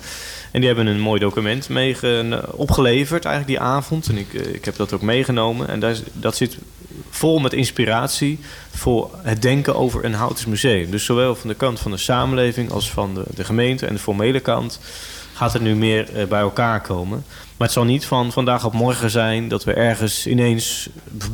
[0.51, 4.09] En die hebben een mooi document meege- opgeleverd, eigenlijk die avond.
[4.09, 5.69] En ik, eh, ik heb dat ook meegenomen.
[5.69, 6.59] En daar, dat zit
[7.11, 8.39] vol met inspiratie
[8.71, 10.91] voor het denken over een Houtens museum.
[10.91, 14.01] Dus zowel van de kant van de samenleving als van de, de gemeente en de
[14.01, 14.81] formele kant
[15.35, 17.25] gaat het nu meer eh, bij elkaar komen.
[17.57, 20.89] Maar het zal niet van vandaag op morgen zijn dat we ergens ineens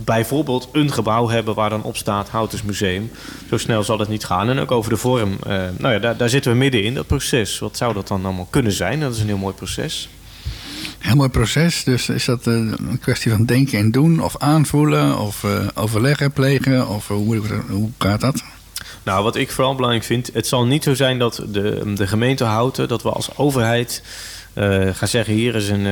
[0.05, 3.11] bijvoorbeeld een gebouw hebben waar dan op staat Houters Museum.
[3.49, 4.49] Zo snel zal het niet gaan.
[4.49, 5.37] En ook over de vorm.
[5.47, 7.59] eh, nou ja, daar, daar zitten we midden in, dat proces.
[7.59, 9.01] Wat zou dat dan allemaal kunnen zijn?
[9.01, 10.09] Dat is een heel mooi proces.
[11.07, 11.85] Heel mooi proces.
[11.85, 16.33] Dus is dat eh, een kwestie van denken en doen, of aanvoelen, of eh, overleggen,
[16.33, 18.42] plegen, of eh, hoe, hoe gaat dat?
[19.03, 22.45] Nou, wat ik vooral belangrijk vind, het zal niet zo zijn dat de, de gemeente
[22.45, 24.03] Houten, dat we als overheid
[24.92, 25.87] gaan zeggen: hier is een,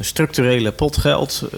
[0.00, 1.48] structurele pot geld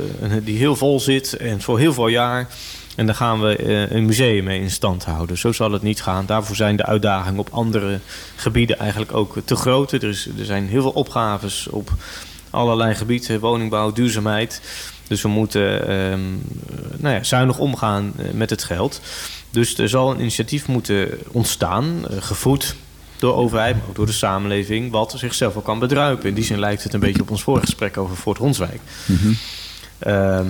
[0.42, 2.48] die heel vol zit en voor heel veel jaar.
[2.96, 5.38] En daar gaan we een museum mee in stand houden.
[5.38, 6.26] Zo zal het niet gaan.
[6.26, 8.00] Daarvoor zijn de uitdagingen op andere
[8.37, 9.92] gebieden eigenlijk ook te groot.
[9.92, 10.04] Er,
[10.38, 11.90] er zijn heel veel opgaves op
[12.56, 14.60] allerlei gebieden: woningbouw, duurzaamheid.
[15.08, 16.20] Dus we moeten ehm,
[16.96, 19.00] nou ja, zuinig omgaan eh, met het geld.
[19.50, 22.76] Dus er zal een initiatief moeten ontstaan, eh, gevoed
[23.18, 26.28] door overheid, maar ook door de samenleving, wat zichzelf wel kan bedruipen.
[26.28, 28.80] In die zin lijkt het een beetje op ons vorige gesprek over Fort Ronswijk.
[29.98, 30.46] Ehm,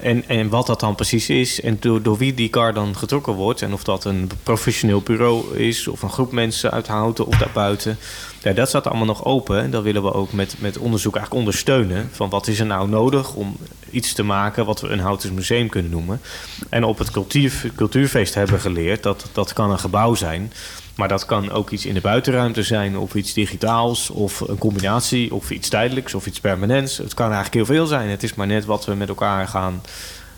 [0.00, 3.32] en, en wat dat dan precies is en door, door wie die kar dan getrokken
[3.32, 3.62] wordt...
[3.62, 7.98] en of dat een professioneel bureau is of een groep mensen uit Houten of daarbuiten...
[8.42, 11.44] Ja, dat staat allemaal nog open en dat willen we ook met, met onderzoek eigenlijk
[11.44, 12.08] ondersteunen...
[12.12, 13.56] van wat is er nou nodig om
[13.90, 16.20] iets te maken wat we een Houtens Museum kunnen noemen.
[16.68, 20.52] En op het cultuur, cultuurfeest hebben geleerd dat dat kan een gebouw zijn...
[20.96, 25.34] Maar dat kan ook iets in de buitenruimte zijn, of iets digitaals, of een combinatie,
[25.34, 26.96] of iets tijdelijks, of iets permanents.
[26.96, 28.08] Het kan eigenlijk heel veel zijn.
[28.08, 29.82] Het is maar net wat we met elkaar gaan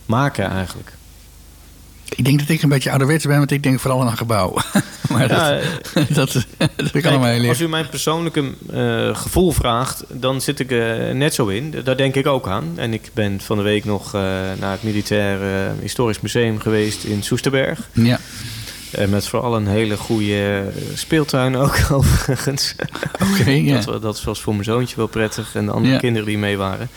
[0.07, 0.93] maken eigenlijk.
[2.09, 4.57] Ik denk dat ik een beetje ouderwets ben, want ik denk vooral aan een gebouw.
[5.13, 5.61] maar Ja,
[6.09, 10.71] dat, dat, Kijk, allemaal heel als u mijn persoonlijke eh, gevoel vraagt, dan zit ik
[10.71, 11.75] er net zo in.
[11.85, 12.73] Daar denk ik ook aan.
[12.77, 14.21] En ik ben van de week nog eh,
[14.61, 17.89] naar het Militair eh, Historisch Museum geweest in Soesterberg.
[17.93, 18.21] Ja,
[18.99, 22.75] Eh, met vooral een hele goede speeltuin ook overigens.
[23.41, 23.51] oké.
[23.51, 23.75] ja.
[23.75, 26.57] Dat, wa- dat was voor mijn zoontje wel prettig en de andere kinderen die mee
[26.57, 26.89] waren.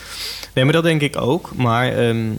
[0.54, 1.50] Nee, maar dat denk ik ook.
[1.56, 2.30] Maar ehm,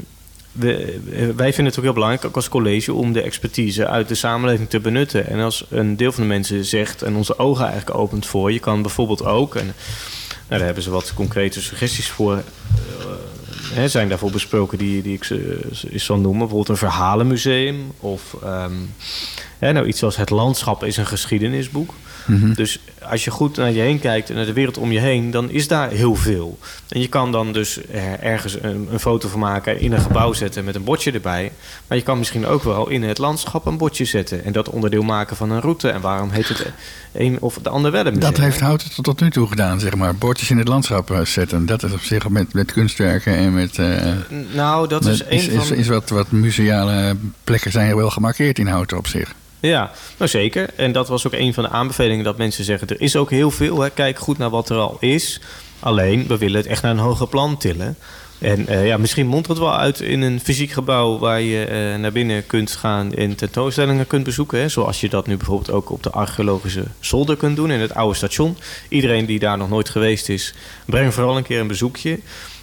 [0.53, 1.01] we,
[1.37, 4.69] wij vinden het ook heel belangrijk, ook als college, om de expertise uit de samenleving
[4.71, 5.27] te benutten.
[5.27, 8.59] En als een deel van de mensen zegt en onze ogen eigenlijk opent voor, je
[8.61, 9.75] kan bijvoorbeeld ook, en nou,
[10.49, 12.33] daar hebben ze wat concrete suggesties voor.
[12.37, 12.43] eh,
[13.73, 16.39] hè, zijn daarvoor besproken die, die ik ze- eens zal noemen.
[16.39, 17.93] Bijvoorbeeld een verhalenmuseum.
[18.01, 18.73] Of ehm,
[19.59, 21.95] hè, nou, iets als Het Landschap is een geschiedenisboek.
[22.27, 22.53] Mhm.
[22.55, 25.31] Dus als je goed naar je heen kijkt en naar de wereld om je heen,
[25.31, 26.59] dan is daar heel veel.
[26.89, 30.33] En je kan dan dus er- ergens een, een foto van maken, in een gebouw
[30.33, 31.53] zetten met een bordje erbij.
[31.87, 35.03] Maar je kan misschien ook wel in het landschap een bordje zetten en dat onderdeel
[35.03, 35.89] maken van een route.
[35.91, 36.67] En waarom heet het
[37.13, 38.31] een of de ander wel een museum?
[38.33, 40.15] Dat heeft Houten tot, tot nu toe gedaan, zeg maar.
[40.17, 41.67] Bordjes in het landschap eh, zetten.
[41.67, 43.79] Dat is op zich met, met kunstwerken en met...
[43.79, 44.13] eh,
[44.55, 45.77] Nou, dat is met- een is, is, van...
[45.77, 49.35] is wat, wat museale plekken zijn wel gemarkeerd in Houten op zich.
[49.63, 50.71] Ja, nou zeker.
[50.77, 52.89] En dat was ook een van de aanbevelingen dat mensen zeggen...
[52.89, 53.91] er is ook heel veel, hè.
[53.91, 55.41] kijk goed naar wat er al is.
[55.79, 57.97] Alleen, we willen het echt naar een hoger plan tillen.
[58.39, 61.19] En eh, ja, misschien mondt het wel uit in een fysiek gebouw...
[61.19, 64.59] waar je eh, naar binnen kunt gaan en tentoonstellingen kunt bezoeken.
[64.59, 64.69] Hè.
[64.69, 67.71] Zoals je dat nu bijvoorbeeld ook op de archeologische zolder kunt doen...
[67.71, 68.57] in het oude station.
[68.89, 70.55] Iedereen die daar nog nooit geweest is...
[70.85, 72.19] breng vooral een keer een bezoekje...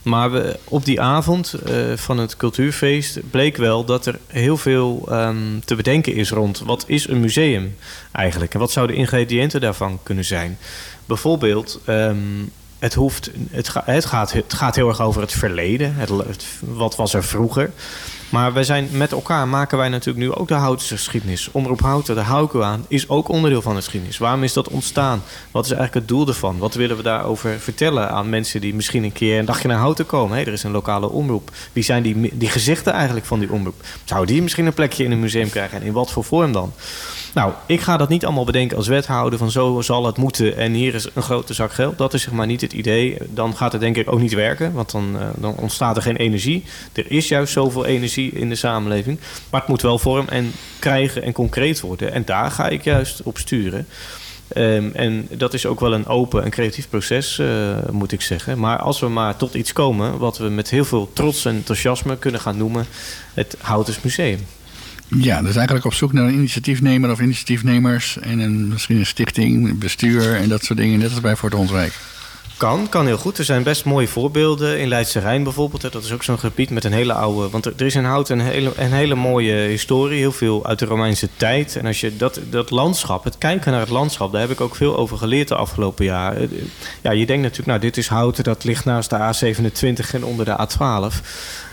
[0.09, 5.05] Maar we, op die avond eh, van het cultuurfeest bleek wel dat er heel veel
[5.09, 7.75] ehm, te bedenken is rond wat is een museum
[8.11, 10.57] eigenlijk en wat zouden de ingrediënten daarvan kunnen zijn.
[11.05, 12.17] Bijvoorbeeld, ehm,
[12.79, 16.95] het, hoeft, het, ga- het, gaat, het gaat heel erg over het verleden, het- wat
[16.95, 17.71] was er vroeger.
[18.29, 21.49] Maar wij zijn met elkaar maken wij natuurlijk nu ook de Houtense geschiedenis.
[21.51, 24.17] Omroep Houten, daar hou ik aan, is ook onderdeel van de geschiedenis.
[24.17, 25.23] Waarom is dat ontstaan?
[25.51, 26.57] Wat is eigenlijk het doel ervan?
[26.57, 30.05] Wat willen we daarover vertellen aan mensen die misschien een keer een dagje naar Houten
[30.05, 30.37] komen?
[30.37, 31.51] Hé, er is een lokale omroep.
[31.73, 33.75] Wie zijn die, die gezichten eigenlijk van die omroep?
[34.03, 35.79] Zouden die misschien een plekje in een museum krijgen?
[35.81, 36.73] En in wat voor vorm dan?
[37.33, 40.73] Nou, ik ga dat niet allemaal bedenken als wethouder van zo zal het moeten en
[40.73, 41.97] hier is een grote zak geld.
[41.97, 43.17] Dat is zeg maar niet het idee.
[43.29, 46.15] Dan gaat het denk ik ook niet werken, want dan, eh, dan ontstaat er geen
[46.15, 46.63] energie.
[46.93, 51.23] Er is juist zoveel energie in de samenleving, maar het moet wel vorm en krijgen
[51.23, 52.13] en concreet worden.
[52.13, 53.87] En daar ga ik juist op sturen.
[54.47, 57.47] Ehm, en dat is ook wel een open en creatief proces, eh,
[57.91, 58.59] moet ik zeggen.
[58.59, 62.17] Maar als we maar tot iets komen wat we met heel veel trots en enthousiasme
[62.17, 62.85] kunnen gaan noemen,
[63.33, 64.39] het Houters Museum.
[65.17, 68.17] Ja, dus eigenlijk op zoek naar een initiatiefnemer of initiatiefnemers.
[68.19, 70.99] En een, misschien een stichting, een bestuur en dat soort dingen.
[70.99, 71.93] Net als bij Fort Ronswijk.
[72.57, 73.37] Kan, kan heel goed.
[73.37, 74.79] Er zijn best mooie voorbeelden.
[74.79, 75.91] In Leidse Rijn bijvoorbeeld.
[75.91, 77.49] Dat is ook zo'n gebied met een hele oude...
[77.49, 80.19] Want er is in Hout een hele, een hele mooie historie.
[80.19, 81.75] Heel veel uit de Romeinse tijd.
[81.75, 84.31] En als je dat, dat landschap, het kijken naar het landschap...
[84.31, 86.49] daar heb ik ook veel over geleerd de afgelopen jaren.
[87.01, 88.43] Ja, je denkt natuurlijk, nou dit is Houten.
[88.43, 91.25] Dat ligt naast de A27 en onder de A12.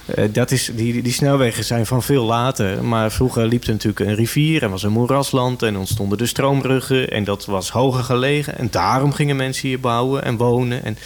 [0.06, 2.84] Eh, dat is, die, die snelwegen zijn van veel later.
[2.84, 7.08] Maar vroeger liep er natuurlijk een rivier en was een moerasland en ontstonden de stroombruggen.
[7.10, 8.58] En dat was hoger gelegen.
[8.58, 10.84] En daarom gingen mensen hier bouwen en wonen.
[10.84, 10.98] En,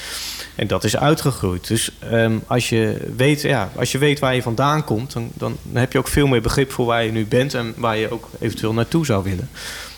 [0.55, 1.69] en dat is uitgegroeid.
[1.69, 5.57] Dus ehm, als, je weet, ja, als je weet waar je vandaan komt, dan, dan
[5.73, 8.29] heb je ook veel meer begrip voor waar je nu bent en waar je ook
[8.41, 9.49] eventueel naartoe zou willen.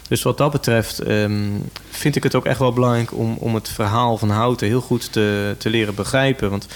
[0.08, 1.50] Dus wat dat betreft ehm,
[1.90, 5.12] vind ik het ook echt wel belangrijk om, om het verhaal van Houten heel goed
[5.12, 6.50] te, te leren begrijpen.
[6.50, 6.66] Want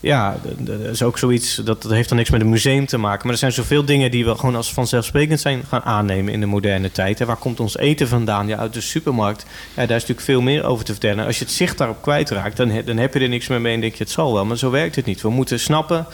[0.00, 3.22] ja, dat is ook zoiets, dat, dat heeft dan niks met een museum te maken.
[3.22, 6.46] Maar er zijn zoveel dingen die we gewoon als vanzelfsprekend zijn gaan aannemen in de
[6.46, 7.20] moderne tijd.
[7.20, 8.46] En waar komt ons eten vandaan?
[8.46, 9.42] Ja, uit de supermarkt.
[9.42, 11.26] Ja, daar is natuurlijk veel meer over te vertellen.
[11.26, 13.80] Als je het zicht daarop kwijtraakt, dan, dan heb je er niks meer mee en
[13.80, 14.44] denk je het zal wel.
[14.44, 15.20] Maar zo werkt het niet.
[15.20, 16.06] We moeten snappen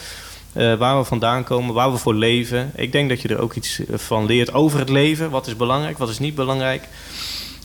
[0.57, 2.70] uh, waar we vandaan komen, waar we voor leven.
[2.75, 5.31] Ik denk dat je er ook iets van leert over het leven.
[5.31, 6.88] Wat is belangrijk, wat is niet belangrijk.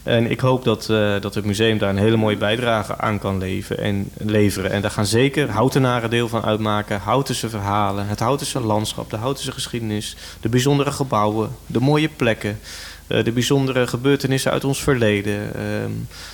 [0.04, 3.38] En ik hoop dat, uh, dat het museum daar een hele mooie bijdrage aan kan
[3.38, 4.72] leven en leveren.
[4.72, 7.00] En daar gaan zeker houtenaren deel van uitmaken.
[7.00, 10.16] Houtense verhalen, het Houtense landschap, de Houtense geschiedenis...
[10.42, 12.60] de bijzondere gebouwen, de mooie plekken...
[13.08, 15.52] Uh, de bijzondere gebeurtenissen uit ons verleden.
[15.56, 15.62] Uh,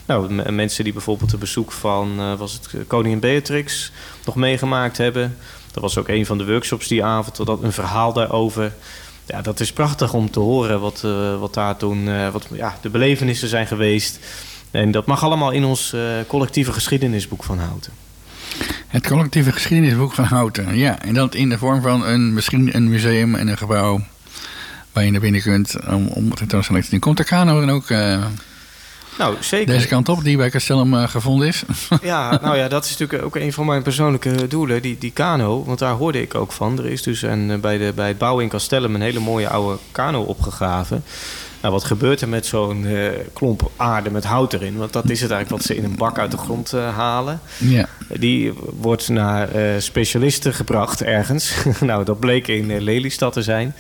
[0.06, 3.92] nou, mensen die bijvoorbeeld een bezoek van was het koningin Beatrix
[4.26, 5.38] nog meegemaakt hebben.
[5.72, 7.46] Dat was ook een van de workshops die avond.
[7.46, 8.72] Dat een verhaal daarover
[9.28, 12.78] ja, dat is prachtig om te horen wat, uh, wat daar toen uh, wat, ja,
[12.82, 14.20] de belevenissen zijn geweest.
[14.72, 17.92] En dat mag allemaal in ons uh, collectieve geschiedenisboek van Houten.
[18.88, 21.02] Het collectieve geschiedenisboek van Houten, ja.
[21.02, 24.02] En dat in de vorm van een, misschien een museum en een gebouw
[24.92, 27.00] waar je naar binnen kunt om, om tentoonstelling te.
[27.00, 27.90] Komt dan ook
[29.18, 29.74] nou, zeker.
[29.74, 31.64] Deze kant op, die bij Castellum uh, gevonden is.
[32.02, 35.64] ja, nou ja, dat is natuurlijk ook een van mijn persoonlijke doelen, die, die kano.
[35.64, 36.80] Want daar hoorde ik ook van.
[36.80, 39.78] Er is dus een, bij, de, bij het bouwen in Castellum een hele mooie oude
[39.92, 41.04] kano opgegraven.
[41.62, 44.78] Nou, wat gebeurt er met zo'n uh, klomp aarde met hout erin?
[44.78, 47.40] Want dat is het eigenlijk wat ze in een bak uit de grond uh, halen.
[47.58, 47.88] Ja.
[48.20, 51.54] Die wordt naar specialisten gebracht ergens.
[51.80, 53.76] nou, dat bleek in Lelystad te zijn.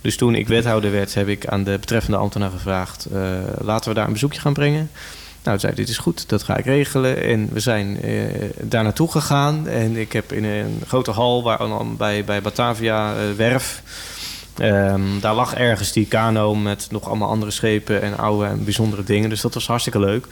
[0.00, 3.94] Dus toen ik wethouder werd, heb ik aan de betreffende ambtenaar gevraagd: uh, laten we
[3.94, 4.90] daar een bezoekje gaan brengen.
[5.42, 7.22] Nou, zei dit is goed, dat ga ik regelen.
[7.22, 8.24] En we zijn uh,
[8.60, 9.68] daar naartoe gegaan.
[9.68, 13.82] En ik heb in een grote hal waar, bij, bij Batavia uh, Werf.
[14.62, 19.04] Um, daar lag ergens die kano met nog allemaal andere schepen en oude en bijzondere
[19.04, 19.28] dingen.
[19.28, 20.26] Dus dat was hartstikke leuk.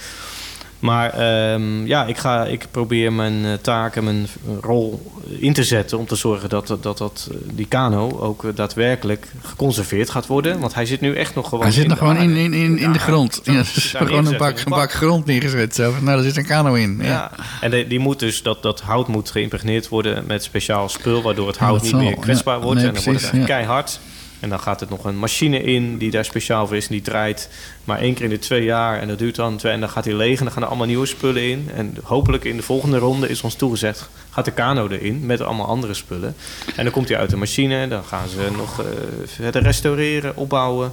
[0.78, 4.26] Maar um, ja, ik, ga, ik probeer mijn uh, taken, mijn
[4.60, 10.10] rol in te zetten om te zorgen dat, dat, dat die kano ook daadwerkelijk geconserveerd
[10.10, 10.60] gaat worden.
[10.60, 11.64] Want hij zit nu echt nog gewoon.
[11.64, 13.40] Hij zit in nog de gewoon in, in, in, in de grond.
[13.44, 15.74] Ja, dus gewoon een bak, een bak grond neergezet.
[15.74, 15.90] Zo.
[15.90, 16.98] Nou, daar zit een kano in.
[17.02, 17.06] Ja.
[17.06, 21.22] Ja, en de- die moet dus, dat, dat hout moet geïmpregneerd worden met speciaal spul,
[21.22, 22.78] waardoor het hout niet zal, meer kwetsbaar wordt.
[22.80, 23.56] Nee, en dan wordt het precies, echt ja.
[23.56, 24.00] keihard.
[24.40, 27.02] En dan gaat er nog een machine in die daar speciaal voor is en die
[27.02, 27.48] draait
[27.84, 29.00] maar één keer in de twee jaar.
[29.00, 30.86] En dat duurt dan twee en dan gaat hij leeg en dan gaan er allemaal
[30.86, 31.70] nieuwe spullen in.
[31.74, 35.66] En hopelijk in de volgende ronde is ons toegezegd, gaat de kano erin met allemaal
[35.66, 36.34] andere spullen.
[36.76, 38.86] En dan komt hij uit de machine, dan gaan ze nog eh,
[39.24, 40.92] verder restaureren, opbouwen.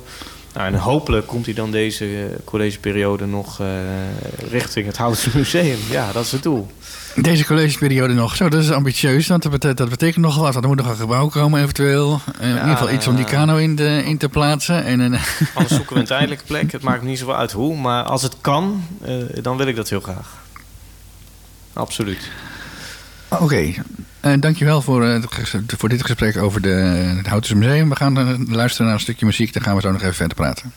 [0.54, 3.68] Nou, en hopelijk komt hij dan deze eh, collegeperiode nog eh,
[4.50, 5.80] richting het Houtse Museum.
[5.90, 6.68] Ja, dat is het doel.
[7.16, 8.36] Deze collegeperiode nog.
[8.36, 9.28] Zo, dat is ambitieus.
[9.28, 10.56] Want dat betekent, dat betekent nog wat.
[10.56, 12.22] Er moet nog een gebouw komen eventueel.
[12.40, 14.84] Eh, in ieder geval iets om die kano in, de, in te plaatsen.
[14.84, 15.14] En, een
[15.54, 16.72] Anders zoeken we een tijdelijke plek.
[16.72, 17.78] Het maakt niet zoveel uit hoe.
[17.78, 20.44] Maar als het kan, eh, dan wil ik dat heel graag.
[21.74, 22.30] Absoluut.
[23.28, 23.74] Oké,
[24.20, 25.22] Eh, dankjewel voor, eh,
[25.78, 26.70] voor dit gesprek over de,
[27.18, 27.90] het Houtense Museum.
[27.90, 29.54] We gaan eh, luisteren naar een stukje muziek.
[29.54, 30.74] Dan gaan we zo nog even verder praten.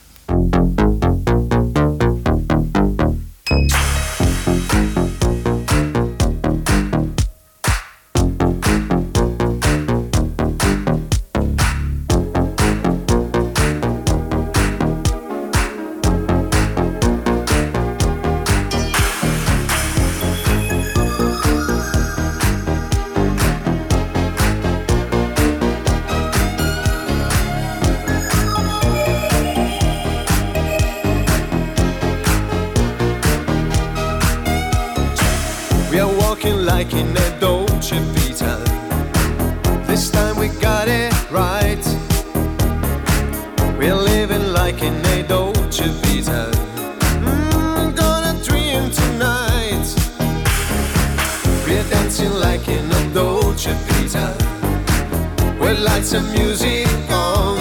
[55.99, 57.57] Lights and music on.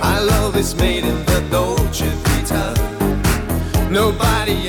[0.00, 2.72] Our love is made in the Dolce Vita.
[3.90, 4.67] Nobody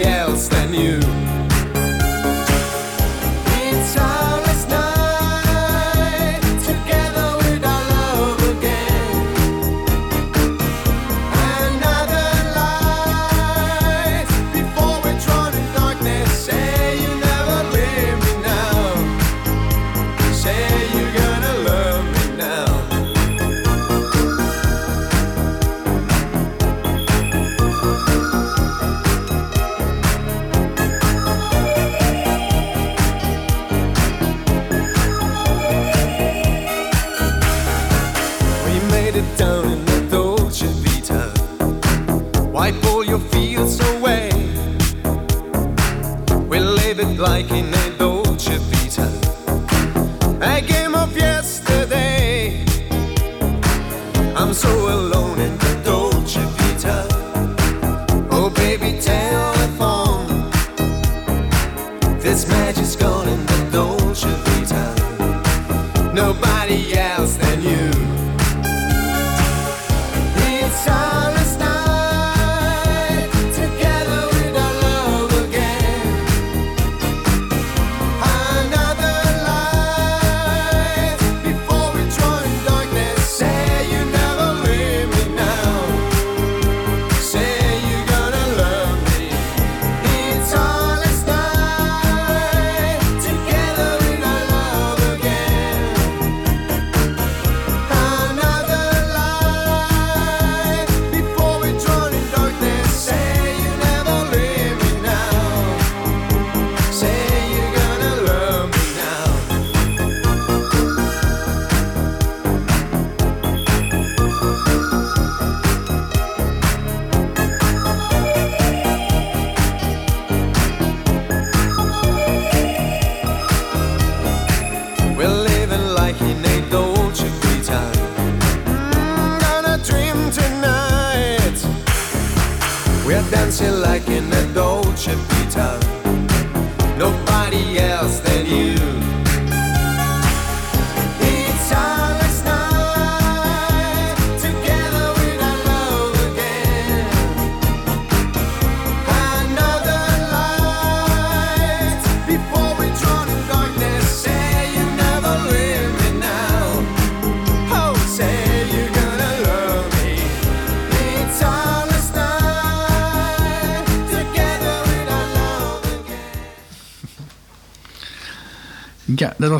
[47.42, 47.79] like in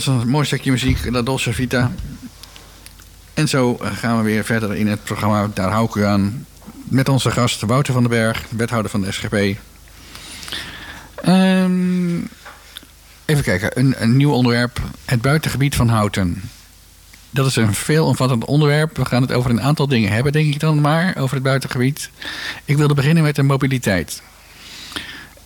[0.06, 1.92] was een mooi stukje muziek, La Dolce Vita.
[3.34, 6.46] En zo gaan we weer verder in het programma Daar hou ik u aan.
[6.84, 9.60] Met onze gast Wouter van den Berg, wethouder van de SGP.
[11.16, 12.18] Ehm,
[13.26, 14.82] even kijken, een, een nieuw onderwerp.
[15.06, 16.42] Het buitengebied van Houten.
[17.30, 18.98] Dat is een veelomvattend onderwerp.
[18.98, 22.10] We gaan het over een aantal dingen hebben, denk ik dan maar, over het buitengebied.
[22.66, 24.22] Ik wilde beginnen met de mobiliteit.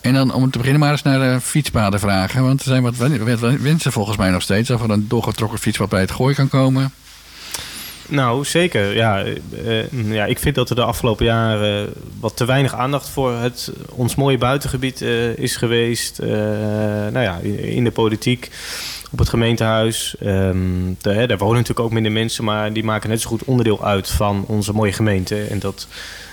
[0.03, 2.43] En dan om te beginnen maar eens naar de fietspaden vragen.
[2.43, 4.69] Want er zijn wat wen- wat wensen volgens mij nog steeds.
[4.69, 6.93] Of er een doorgetrokken fietspad bij het gooi kan komen.
[8.07, 8.95] Nou, zeker.
[8.95, 9.23] Ja,
[9.65, 13.71] eh, ja, ik vind dat er de afgelopen jaren wat te weinig aandacht voor het,
[13.89, 16.19] ons mooie buitengebied eh, is geweest.
[16.19, 16.29] Eh,
[17.11, 18.49] nou ja, in de politiek,
[19.14, 20.16] op het gemeentehuis.
[20.20, 23.86] Ehm, hè, daar wonen natuurlijk ook minder mensen, maar die maken net zo goed onderdeel
[23.86, 25.43] uit van onze mooie gemeente.
[25.43, 25.88] En dat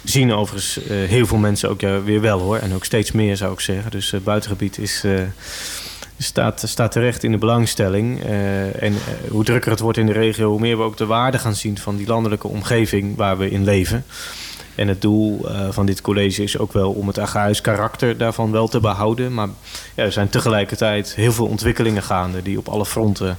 [0.04, 2.56] zien overigens eh, heel veel mensen ook weer wel hoor.
[2.56, 3.90] En ook steeds meer zou ik zeggen.
[3.90, 5.04] Dus het buitengebied is.
[5.04, 5.12] eh,
[6.18, 8.22] staat, staat terecht in de belangstelling.
[8.78, 8.94] En
[9.28, 11.78] hoe drukker het wordt in de regio, hoe meer we ook de waarde gaan zien
[11.78, 14.04] van die landelijke omgeving waar we in leven.
[14.80, 18.50] En het doel eh, van dit college is ook wel om het agrarisch karakter daarvan
[18.50, 19.34] wel te behouden.
[19.34, 19.48] Maar
[19.94, 23.38] ja, er zijn tegelijkertijd heel veel ontwikkelingen gaande die op alle fronten.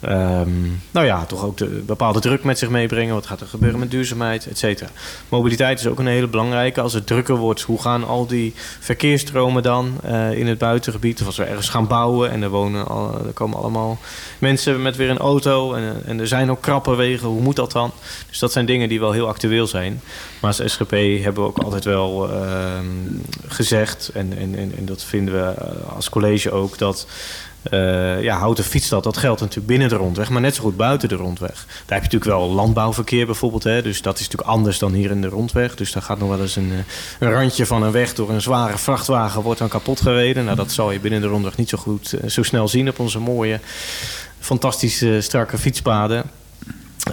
[0.00, 0.50] Ehm,
[0.90, 3.14] nou ja, toch ook de bepaalde druk met zich meebrengen.
[3.14, 4.90] Wat gaat er gebeuren met duurzaamheid, et cetera.
[5.28, 6.80] Mobiliteit is ook een hele belangrijke.
[6.80, 11.20] Als het drukker wordt, hoe gaan al die verkeersstromen dan eh, in het buitengebied?
[11.20, 13.98] Of als we ergens gaan bouwen en er, wonen al, er komen allemaal
[14.38, 15.74] mensen met weer een auto.
[15.74, 17.92] En, en er zijn ook krappe wegen, hoe moet dat dan?
[18.28, 20.00] Dus dat zijn dingen die wel heel actueel zijn.
[20.40, 22.84] Maar als SGP hebben we ook altijd wel ehm,
[23.46, 27.06] gezegd, en, en, en, en dat vinden we eh, als college ook, dat
[27.70, 31.08] eh, ja, houten fietsstad, dat geldt natuurlijk binnen de rondweg, maar net zo goed buiten
[31.08, 31.64] de rondweg.
[31.66, 35.10] Daar heb je natuurlijk wel landbouwverkeer bijvoorbeeld, hè, dus dat is natuurlijk anders dan hier
[35.10, 35.74] in de rondweg.
[35.74, 38.40] Dus daar gaat nog wel eens een, eh, een randje van een weg door een
[38.40, 40.44] zware vrachtwagen wordt dan kapot gereden.
[40.44, 42.98] Nou, dat zal je binnen de rondweg niet zo goed, eh, zo snel zien op
[42.98, 43.60] onze mooie,
[44.40, 46.24] fantastische, strakke fietspaden.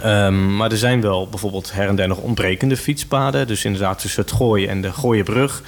[0.02, 3.46] Ehm, maar er zijn wel bijvoorbeeld her en der nog ontbrekende fietspaden.
[3.46, 5.62] Dus inderdaad tussen het Gooien en de Gooienbrug.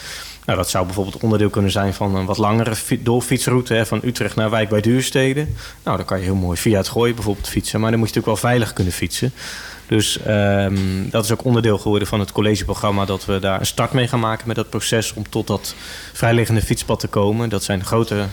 [0.47, 3.75] Nou, dat zou bijvoorbeeld onderdeel kunnen zijn van een wat langere fi- doorfietsroute...
[3.75, 5.47] Hè, van Utrecht naar Wijk bij Duurstede.
[5.83, 7.81] Nou, dan kan je heel mooi via het Gooien bijvoorbeeld fietsen.
[7.81, 9.33] Maar dan moet je natuurlijk wel veilig kunnen fietsen.
[9.87, 10.77] Dus ehm,
[11.11, 13.05] dat is ook onderdeel geworden van het collegeprogramma...
[13.05, 15.13] dat we daar een start mee gaan maken met dat proces...
[15.15, 15.75] om tot dat
[16.13, 17.49] vrijliggende fietspad te komen.
[17.49, 18.25] Dat zijn grote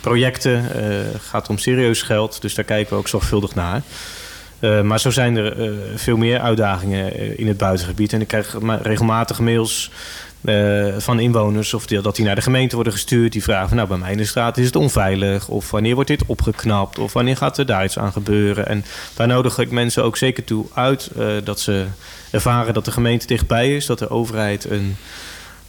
[0.00, 2.40] projecten, eh gaat om serieus geld.
[2.40, 3.82] Dus daar kijken we ook zorgvuldig naar.
[4.60, 8.12] Uh, maar zo zijn er uh, veel meer uitdagingen uh, in het buitengebied.
[8.12, 9.90] En ik krijg ma- regelmatig mails
[10.98, 13.32] van inwoners of dat die naar de gemeente worden gestuurd.
[13.32, 15.48] Die vragen, van, nou bij mij in de straat is het onveilig.
[15.48, 16.98] Of wanneer wordt dit opgeknapt?
[16.98, 18.68] Of wanneer gaat er daar iets aan gebeuren?
[18.68, 18.84] En
[19.14, 21.10] daar nodig ik mensen ook zeker toe uit
[21.44, 21.84] dat ze
[22.30, 23.86] ervaren dat de gemeente dichtbij is.
[23.86, 24.96] Dat de overheid een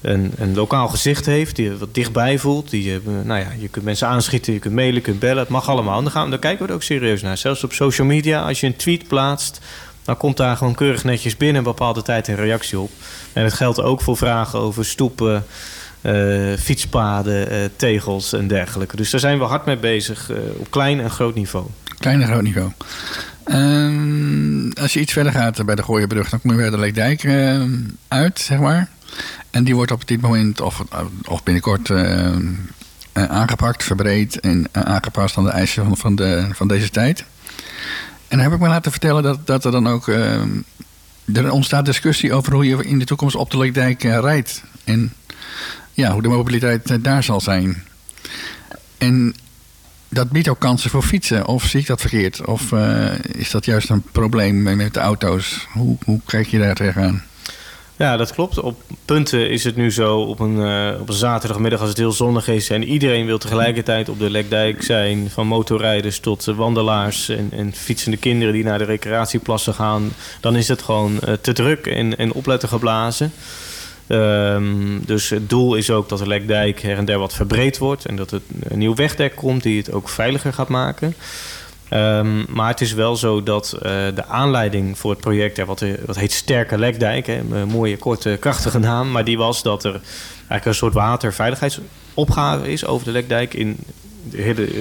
[0.01, 2.69] een, een lokaal gezicht heeft, die wat dichtbij voelt.
[2.69, 5.37] Die, eh, nou ja, je kunt mensen aanschieten, je kunt mailen, je kunt bellen.
[5.37, 6.01] Het mag allemaal.
[6.01, 7.37] Dan, gaan, dan kijken we er ook serieus naar.
[7.37, 9.59] Zelfs op social media, als je een tweet plaatst...
[10.07, 12.91] dan komt daar gewoon keurig netjes binnen een bepaalde tijd een reactie op.
[13.33, 15.45] En het geldt ook voor vragen over stoepen...
[16.01, 18.95] eh, fietspaden, eh, tegels en dergelijke.
[18.95, 21.65] Dus daar zijn we hard mee bezig eh, op klein en groot niveau.
[21.99, 22.71] Klein en groot niveau.
[23.43, 27.25] Ehm, als je iets verder gaat bij de Gooienbrug, dan kom je bij de Leekdijk
[28.07, 28.89] uit, zeg maar.
[29.49, 30.83] En die wordt op dit moment, of,
[31.27, 31.91] of binnenkort,
[33.13, 37.25] aangepakt, verbreed en aangepast aan de eisen van, van, de, van deze tijd.
[38.27, 40.07] En dan heb ik me laten vertellen dat, dat er dan ook...
[40.07, 40.41] eh,
[41.33, 44.63] er ontstaat discussie over hoe je in de toekomst op de Leekdijk eh, rijdt.
[44.83, 45.13] En
[45.93, 47.83] ja, hoe de mobiliteit eh, daar zal zijn.
[48.97, 49.35] En
[50.09, 51.45] dat biedt ook kansen voor fietsen.
[51.47, 52.45] Of zie ik dat verkeerd?
[52.45, 55.67] Of eh, is dat juist een probleem met- met de auto's?
[55.73, 57.23] Hoe, hoe kijk je daar tegenaan?
[57.97, 58.59] Ja, dat klopt.
[58.59, 62.11] Op punten is het nu zo op een, eh, op een zaterdagmiddag als het heel
[62.11, 62.69] zonnig is...
[62.69, 65.29] en iedereen wil tegelijkertijd op de Lekdijk zijn...
[65.29, 68.53] van motorrijders tot eh, wandelaars en, en fietsende kinderen...
[68.53, 70.13] die naar de recreatieplassen gaan...
[70.39, 73.31] dan is het gewoon eh, te druk en, en opletten geblazen.
[74.07, 78.05] Ehm, dus het doel is ook dat de Lekdijk her en der wat verbreed wordt...
[78.05, 81.15] en dat er een nieuw wegdek komt die het ook veiliger gaat maken...
[81.89, 83.81] Ehm, maar het is wel zo dat eh,
[84.15, 88.79] de aanleiding voor het project, wat, eh, wat heet Sterke Lekdijk, een mooie, korte, krachtige
[88.79, 90.01] naam, maar die was dat er
[90.37, 93.77] eigenlijk een soort waterveiligheidsopgave is over de Lekdijk in
[94.35, 94.71] hele, eh,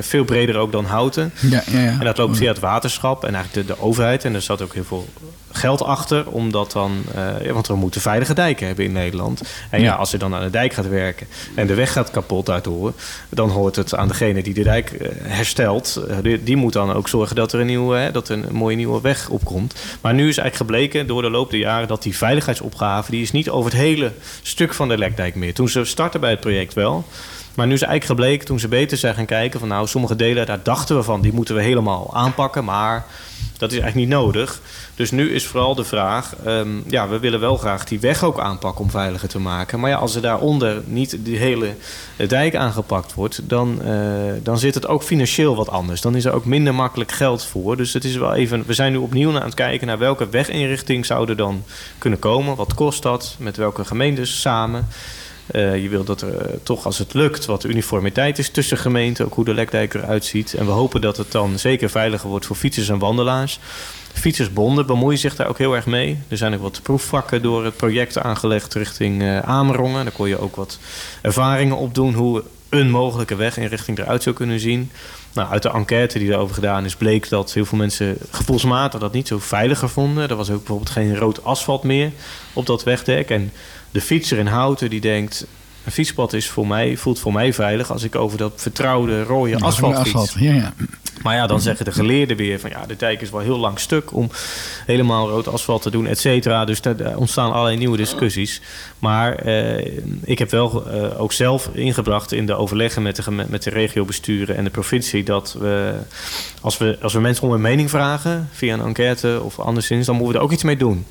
[0.00, 1.32] veel breder ook dan Houten.
[1.40, 1.90] Ja, ja, ja.
[1.98, 4.24] En dat loopt via het waterschap en eigenlijk de, de overheid.
[4.24, 5.08] En er zat ook heel veel
[5.56, 9.42] geld achter, omdat dan, eh, want we moeten veilige dijken hebben in Nederland.
[9.70, 12.64] En ja, als je dan aan de dijk gaat werken en de weg gaat kapot
[12.64, 12.94] horen,
[13.28, 16.00] dan hoort het aan degene die de dijk eh, herstelt.
[16.22, 18.76] Die, die moet dan ook zorgen dat er een nieuwe, hè, dat er een mooie
[18.76, 19.74] nieuwe weg opkomt.
[20.00, 23.32] Maar nu is eigenlijk gebleken door de loop der jaren dat die veiligheidsopgave, die is
[23.32, 25.54] niet over het hele stuk van de Lekdijk meer.
[25.54, 27.04] Toen ze startten bij het project wel.
[27.56, 29.60] Maar nu is eigenlijk gebleken, toen ze beter zijn gaan kijken...
[29.60, 31.20] van nou, sommige delen, daar dachten we van...
[31.20, 33.04] die moeten we helemaal aanpakken, maar
[33.58, 34.60] dat is eigenlijk niet nodig.
[34.94, 36.34] Dus nu is vooral de vraag...
[36.44, 39.80] ehm, ja, we willen wel graag die weg ook aanpakken om veiliger te maken.
[39.80, 41.74] Maar ja, als er daaronder niet die hele
[42.28, 43.40] dijk aangepakt wordt...
[43.48, 46.00] Dan, eh, dan zit het ook financieel wat anders.
[46.00, 47.76] Dan is er ook minder makkelijk geld voor.
[47.76, 48.64] Dus het is wel even...
[48.66, 51.62] We zijn nu opnieuw aan het kijken naar welke weginrichting zou er dan
[51.98, 52.56] kunnen komen.
[52.56, 53.36] Wat kost dat?
[53.38, 54.88] Met welke gemeentes samen?
[55.46, 59.24] Eh, je wil dat er eh, toch, als het lukt, wat uniformiteit is tussen gemeenten.
[59.24, 60.54] Ook hoe de Lekdijk eruit ziet.
[60.54, 63.58] En we hopen dat het dan zeker veiliger wordt voor fietsers en wandelaars.
[64.12, 66.18] Fietsersbonden bemoeien zich daar ook heel erg mee.
[66.28, 70.04] Er zijn ook wat proefvakken door het project aangelegd richting eh, Amerongen.
[70.04, 70.78] Daar kon je ook wat
[71.22, 74.90] ervaringen opdoen hoe een mogelijke weginrichting eruit zou kunnen zien.
[75.32, 79.12] Nou, uit de enquête die daarover gedaan is, bleek dat heel veel mensen gevoelsmatig dat
[79.12, 80.28] niet zo veiliger vonden.
[80.28, 82.10] Er was ook bijvoorbeeld geen rood asfalt meer
[82.52, 83.30] op dat wegdek.
[83.30, 83.52] En
[83.96, 85.46] de fietser in Houten die denkt...
[85.84, 89.58] een fietspad is voor mij, voelt voor mij veilig als ik over dat vertrouwde rode
[89.60, 90.14] asfalt fiets.
[90.14, 90.42] asfalt.
[90.42, 90.72] Ja, ja.
[91.22, 93.78] Maar ja, dan zeggen de geleerden weer van ja, de dijk is wel heel lang
[93.78, 94.30] stuk om
[94.86, 96.64] helemaal rood asfalt te doen, et cetera.
[96.64, 98.60] Dus daar ontstaan allerlei nieuwe discussies.
[98.98, 103.62] Maar eh, ik heb wel eh, ook zelf ingebracht in de overleggen met de, met
[103.62, 105.94] de regiobesturen en de provincie dat we
[106.60, 110.14] als, we, als we mensen om hun mening vragen via een enquête of anderszins, dan
[110.14, 111.06] moeten we er ook iets mee doen.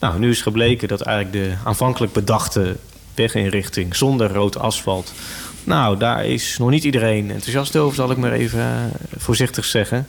[0.00, 2.76] Nou, nu is gebleken dat eigenlijk de aanvankelijk bedachte
[3.14, 5.12] weginrichting zonder rood asfalt.
[5.64, 8.76] Nou, daar is nog niet iedereen enthousiast over, zal ik maar even eh,
[9.16, 10.06] voorzichtig zeggen.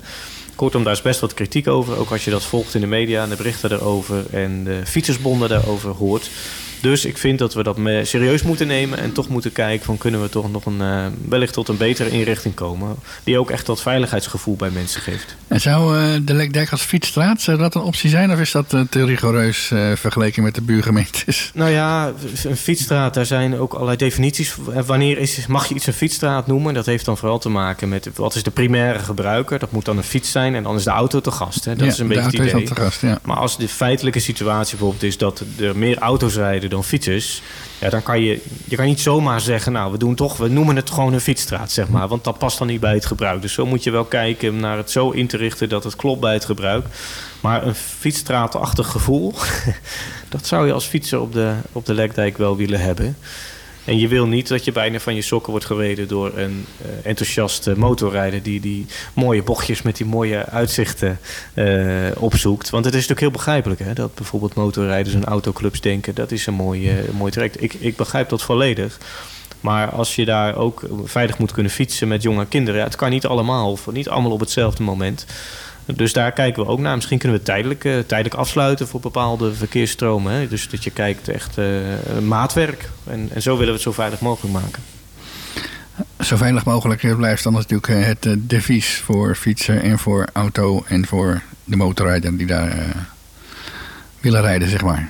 [0.56, 1.98] Kortom, daar is best wat kritiek over.
[1.98, 5.50] Ook als je dat volgt in de media en de berichten erover en de fietsersbonden
[5.50, 6.30] daarover hoort.
[6.86, 10.22] Dus ik vind dat we dat serieus moeten nemen en toch moeten kijken van kunnen
[10.22, 12.96] we toch nog een, eh, wellicht tot een betere inrichting komen.
[13.24, 15.36] Die ook echt dat veiligheidsgevoel bij mensen geeft.
[15.48, 18.32] En zou eh, de Lekdijk als fietsstraat, zou dat een optie zijn?
[18.32, 21.44] Of is dat eh, te rigoureus vergeleken met de buurgemeentes?
[21.54, 22.14] Nou ja,
[22.44, 24.56] een fietsstraat, daar zijn ook allerlei definities.
[24.86, 26.74] Wanneer is, mag je iets een fietsstraat noemen?
[26.74, 29.60] Dat heeft dan vooral te maken met wat is de primaire gebruiker.
[29.60, 31.66] Dat moet dan een fiets zijn en dan is de auto te gast.
[31.66, 31.76] Hè?
[31.76, 32.68] Dat ja, is een beetje het idee.
[32.76, 33.20] gast, ja.
[33.24, 37.42] Maar als de feitelijke situatie bijvoorbeeld is dat er meer auto's rijden dan fietsers,
[37.80, 40.76] ja, dan kan je, je kan niet zomaar zeggen, nou, we doen toch, we noemen
[40.76, 43.42] het gewoon een fietsstraat, zeg maar, want dat past dan niet bij het gebruik.
[43.42, 46.22] Dus zo moet je wel kijken naar het zo in te richten dat het klopt
[46.22, 46.86] bij het gebruik.
[47.42, 49.34] Maar een fietsstraatachtig gevoel,
[50.30, 53.18] dat zou je als fietser op de, op de Lekdijk wel willen hebben.
[53.86, 56.88] En je wil niet dat je bijna van je sokken wordt gereden door een eh,
[57.04, 61.20] enthousiaste motorrijder die die mooie bochtjes met die mooie uitzichten
[61.54, 61.66] eh,
[62.18, 62.70] opzoekt.
[62.70, 66.46] Want het is natuurlijk heel begrijpelijk hè, dat bijvoorbeeld motorrijders en autoclubs denken dat is
[66.46, 67.62] een mooi, eh, mooi traject.
[67.62, 68.98] Ik, ik begrijp dat volledig.
[69.60, 73.10] Maar als je daar ook veilig moet kunnen fietsen met jonge kinderen, ja, het kan
[73.10, 75.26] niet allemaal of niet allemaal op hetzelfde moment.
[75.86, 76.96] Dus daar kijken we ook naar.
[76.96, 80.34] Misschien kunnen we tijdelijk, eh, tijdelijk afsluiten voor bepaalde verkeersstromen.
[80.34, 80.48] Hè?
[80.48, 81.66] Dus dat je kijkt echt eh,
[82.24, 82.90] maatwerk.
[83.04, 84.84] En, en zo willen we het zo veilig mogelijk maken.
[86.20, 91.06] Zo veilig mogelijk eh, blijft dan natuurlijk het devies voor fietsen en voor auto en
[91.06, 92.76] voor de motorrijder die daar
[94.20, 95.10] willen rijden, zeg maar.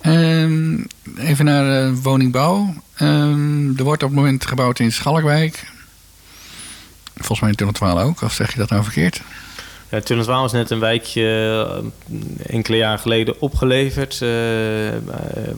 [0.00, 0.78] Ehm,
[1.16, 2.74] even naar woningbouw.
[2.94, 5.64] Ehm, er wordt op het moment gebouwd in Schalkwijk.
[7.20, 9.22] Volgens mij in Tunneltwaal ook, of zeg je dat nou verkeerd?
[9.90, 11.22] Ja, Tullenswaal is net een wijkje
[12.46, 14.28] eh, enkele jaren geleden opgeleverd eh,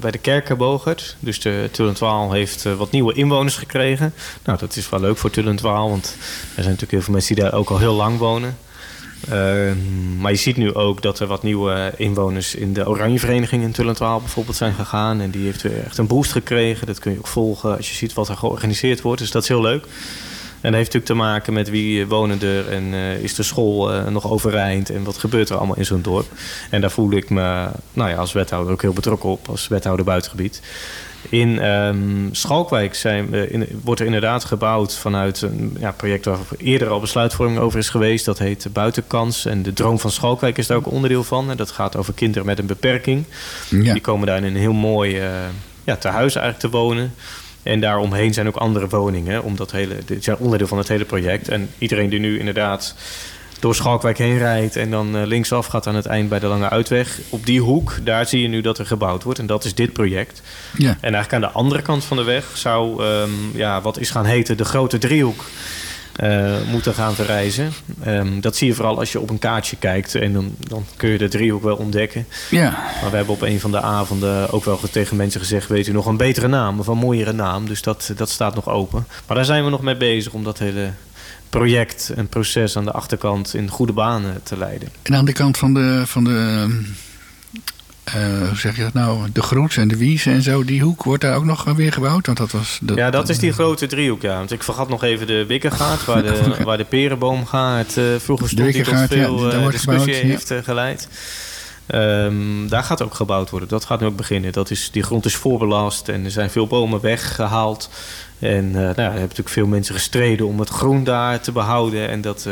[0.01, 1.17] bij de Kerkenbogert.
[1.21, 4.15] Dus de Tullentwaal heeft eh, wat nieuwe inwoners gekregen.
[4.45, 7.45] Nou, dat is wel leuk voor Tullentwaal, want er zijn natuurlijk heel veel mensen die
[7.45, 8.57] daar ook al heel lang wonen.
[9.29, 9.73] Uh,
[10.19, 14.21] maar je ziet nu ook dat er wat nieuwe inwoners in de Oranjevereniging in Tullentwaal
[14.21, 15.21] bijvoorbeeld zijn gegaan.
[15.21, 16.87] En die heeft weer echt een boost gekregen.
[16.87, 19.21] Dat kun je ook volgen als je ziet wat er georganiseerd wordt.
[19.21, 19.87] Dus dat is heel leuk.
[20.63, 23.95] En dat heeft natuurlijk te maken met wie wonen er en uh, is de school
[23.95, 26.27] uh, nog overeind en wat gebeurt er allemaal in zo'n dorp.
[26.71, 30.05] En daar voel ik me nou ja, als wethouder ook heel betrokken op, als wethouder
[30.05, 30.63] buitengebied.
[31.29, 36.89] In um, Schalkwijk zijn in, wordt er inderdaad gebouwd vanuit een ja, project waar eerder
[36.89, 38.25] al besluitvorming over is geweest.
[38.25, 39.47] Dat heet Buitenkans.
[39.47, 41.51] En de Droom van Schalkwijk is daar ook onderdeel van.
[41.51, 43.25] En dat gaat over kinderen met een beperking.
[43.69, 43.93] Ja.
[43.93, 45.29] Die komen daar in een heel mooi uh,
[45.85, 47.15] ja, tehuis eigenlijk te wonen.
[47.63, 49.43] En daaromheen zijn ook andere woningen.
[49.43, 51.49] Omdat hele, dit zijn onderdeel van het hele project.
[51.49, 52.95] En iedereen die nu inderdaad
[53.61, 56.69] door Schalkwijk heen rijdt en dan uh, linksaf gaat aan het eind bij de Lange
[56.69, 57.19] Uitweg.
[57.29, 59.39] Op die hoek, daar zie je nu dat er gebouwd wordt.
[59.39, 60.43] En dat is dit project.
[60.77, 60.89] Ja.
[60.89, 64.25] En eigenlijk aan de andere kant van de weg zou um, ja, wat is gaan
[64.25, 65.45] heten de grote driehoek.
[66.23, 67.73] Uh, moeten gaan verrijzen.
[68.07, 70.15] Um, dat zie je vooral als je op een kaartje kijkt.
[70.15, 72.27] En dan, dan kun je de driehoek wel ontdekken.
[72.51, 72.71] Ja.
[73.01, 75.69] Maar we hebben op een van de avonden ook wel tegen mensen gezegd...
[75.69, 77.67] weet u nog een betere naam of een mooiere naam.
[77.67, 79.07] Dus dat, dat staat nog open.
[79.27, 80.91] Maar daar zijn we nog mee bezig om dat hele
[81.51, 84.89] project en proces aan de achterkant in goede banen te leiden.
[85.03, 86.67] En aan de kant van de, van de
[88.09, 91.03] uh, hoe zeg je dat nou, de Groets en de Wies en zo, die hoek
[91.03, 92.27] wordt daar ook nog weer gebouwd?
[92.27, 94.37] Want dat was, ja, dat is die grote driehoek, ja.
[94.37, 98.73] Want ik vergat nog even de Wikkergaard, waar de, waar de perenboomgaard uh, vroeger stond,
[98.73, 100.63] die tot veel ja, uh, discussie gebouwd, heeft ja.
[100.63, 101.09] geleid.
[101.95, 103.69] Um, daar gaat ook gebouwd worden.
[103.69, 104.53] Dat gaat nu ook beginnen.
[104.53, 107.91] Dat is, die grond is voorbelast en er zijn veel bomen weggehaald.
[108.39, 112.09] En nou, er hebben natuurlijk veel mensen gestreden om het groen daar te behouden.
[112.09, 112.49] En dat,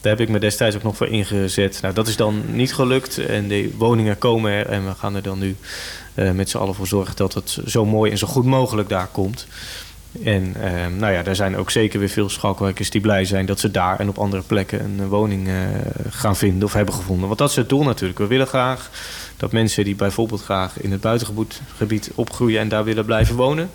[0.00, 1.78] daar heb ik me destijds ook nog voor ingezet.
[1.82, 3.18] Nou, dat is dan niet gelukt.
[3.18, 4.66] En de woningen komen er.
[4.66, 5.56] En we gaan er dan nu
[6.14, 9.08] uh, met z'n allen voor zorgen dat het zo mooi en zo goed mogelijk daar
[9.12, 9.46] komt.
[10.24, 13.60] En uh, nou ja, er zijn ook zeker weer veel schalkwijkers die blij zijn dat
[13.60, 15.54] ze daar en op andere plekken een woning uh,
[16.08, 17.26] gaan vinden of hebben gevonden.
[17.26, 18.18] Want dat is het doel natuurlijk.
[18.18, 18.90] We willen graag
[19.36, 23.70] dat mensen die bijvoorbeeld graag in het buitengebied opgroeien en daar willen blijven wonen,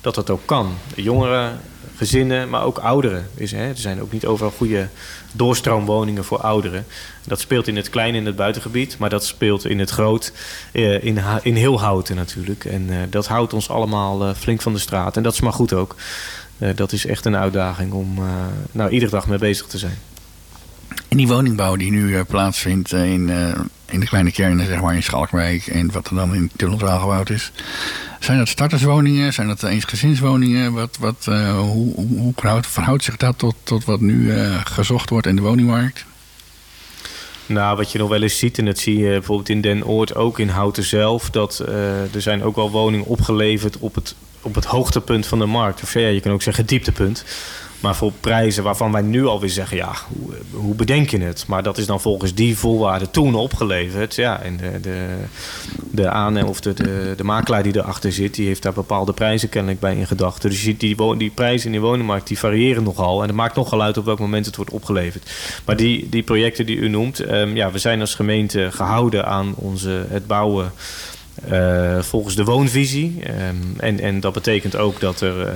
[0.00, 0.74] dat dat ook kan.
[0.94, 1.60] Jongeren,
[1.98, 3.28] gezinnen, maar ook ouderen.
[3.34, 4.88] Is, hè, er zijn ook niet overal goede
[5.32, 6.86] doorstroomwoningen voor ouderen.
[7.24, 10.32] Dat speelt in het klein in het buitengebied, maar dat speelt in het groot
[10.72, 12.64] uh, in, in heel houten natuurlijk.
[12.64, 15.16] En uh, dat houdt ons allemaal uh, flink van de straat.
[15.16, 15.94] En dat is maar goed ook.
[16.74, 18.18] dat is echt een uitdaging om
[18.72, 19.98] nou, iedere dag mee bezig te zijn.
[21.08, 23.30] En die woningbouw die nu plaatsvindt in,
[23.90, 27.30] in de kleine kernen, zeg maar in Schalkwijk en wat er dan in Tunneltraal gebouwd
[27.30, 27.52] is.
[28.20, 29.32] Zijn dat starterswoningen?
[29.32, 30.72] Zijn dat eensgezinswoningen?
[30.72, 31.24] Wat, wat,
[31.56, 34.32] hoe, hoe verhoudt, zich dat tot, tot wat nu
[34.64, 36.04] gezocht wordt in de woningmarkt?
[37.46, 40.14] Nou, wat je nog wel eens ziet, en dat zie je bijvoorbeeld in Den Oord
[40.14, 41.58] ook in Houten zelf, dat
[42.12, 45.82] er zijn ook wel woningen opgeleverd op het, op het hoogtepunt van de markt.
[45.82, 47.24] Of ja, je kan ook zeggen dieptepunt.
[47.80, 51.44] Maar voor prijzen waarvan wij nu alweer zeggen, ja, hoe, hoe, bedenk je het?
[51.46, 54.14] Maar dat is dan volgens die voorwaarden toen opgeleverd.
[54.14, 55.16] Ja, en de, de,
[55.90, 56.74] de of de,
[57.16, 60.50] de, makelaar die erachter zit, die heeft daar bepaalde prijzen kennelijk bij in gedachten.
[60.50, 63.22] Dus je ziet die, die prijzen in de woningmarkt, die variëren nogal.
[63.22, 65.30] En het maakt nogal uit op welk moment het wordt opgeleverd.
[65.64, 69.54] Maar die, die projecten die u noemt, um, ja, we zijn als gemeente gehouden aan
[69.54, 70.72] onze, het bouwen
[71.52, 73.20] uh, volgens de woonvisie.
[73.48, 75.52] Um, en, en dat betekent ook dat er uh,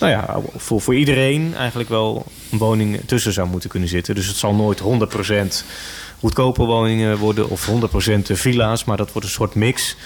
[0.00, 4.14] nou ja, voor, voor iedereen eigenlijk wel een woning tussen zou moeten kunnen zitten.
[4.14, 4.84] Dus het zal nooit 100%
[6.20, 7.72] goedkope woningen worden of 100%
[8.22, 9.96] villa's, maar dat wordt een soort mix.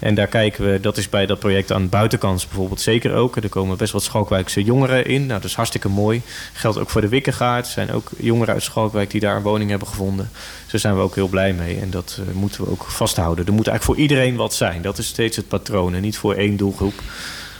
[0.00, 3.36] En daar kijken we, dat is bij dat project aan de buitenkant bijvoorbeeld zeker ook.
[3.36, 5.26] Er komen best wat Schalkwijkse jongeren in.
[5.26, 6.22] Nou, dat is hartstikke mooi.
[6.52, 7.66] Geldt ook voor de Wikkengaard.
[7.66, 10.30] Er zijn ook jongeren uit Schalkwijk die daar een woning hebben gevonden.
[10.62, 11.80] Dus daar zijn we ook heel blij mee.
[11.80, 13.46] En dat uh, moeten we ook vasthouden.
[13.46, 14.82] Er moet eigenlijk voor iedereen wat zijn.
[14.82, 16.94] Dat is steeds het patroon en niet voor één doelgroep.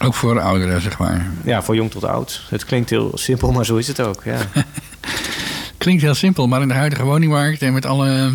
[0.03, 1.31] Ook voor de ouderen, zeg maar.
[1.45, 2.43] Ja, voor jong tot oud.
[2.49, 4.23] Het klinkt heel simpel, maar zo is het ook.
[4.25, 4.39] Ja.
[5.79, 8.33] klinkt heel simpel, maar in de huidige woningmarkt en met alle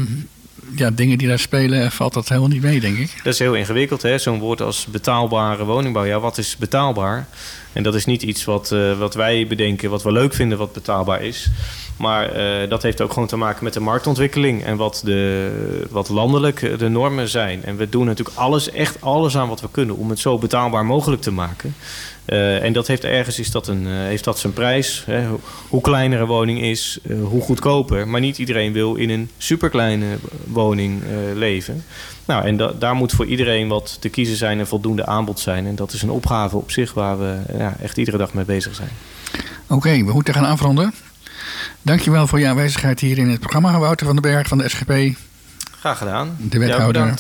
[0.76, 3.20] ja, dingen die daar spelen, valt dat helemaal niet mee, denk ik.
[3.24, 4.18] Dat is heel ingewikkeld, hè?
[4.18, 6.06] Zo'n woord als betaalbare woningbouw.
[6.06, 7.28] Ja, wat is betaalbaar?
[7.74, 10.74] En dat is niet iets wat, uh, wat wij bedenken, wat we leuk vinden, wat
[10.74, 11.50] betaalbaar is.
[11.98, 16.10] Maar eh, dat heeft ook gewoon te maken met de marktontwikkeling en wat, de, wat
[16.10, 17.64] landelijk de normen zijn.
[17.64, 20.86] En we doen natuurlijk alles, echt alles aan wat we kunnen om het zo betaalbaar
[20.86, 21.76] mogelijk te maken.
[22.26, 25.04] Eh, en dat heeft ergens is dat een, eh, heeft dat zijn prijs.
[25.06, 25.28] Hè?
[25.70, 28.08] Hoe, kleiner een woning is, eh, hoe goedkoper.
[28.08, 30.06] Maar niet iedereen wil in een superkleine
[30.46, 31.02] woning
[31.34, 31.84] leven.
[32.26, 35.66] Nou, en da- daar moet voor iedereen wat te kiezen zijn en voldoende aanbod zijn.
[35.66, 38.76] En dat is een opgave op zich waar we ja, echt iedere dag mee bezig
[38.76, 38.90] zijn.
[39.68, 40.94] Oké, we moeten gaan afronden.
[41.82, 45.18] Dankjewel voor je aanwezigheid hier in het programma, Wouter van den Berg van de SGP.
[45.80, 46.38] Graag gedaan.
[46.40, 47.14] De wethouder.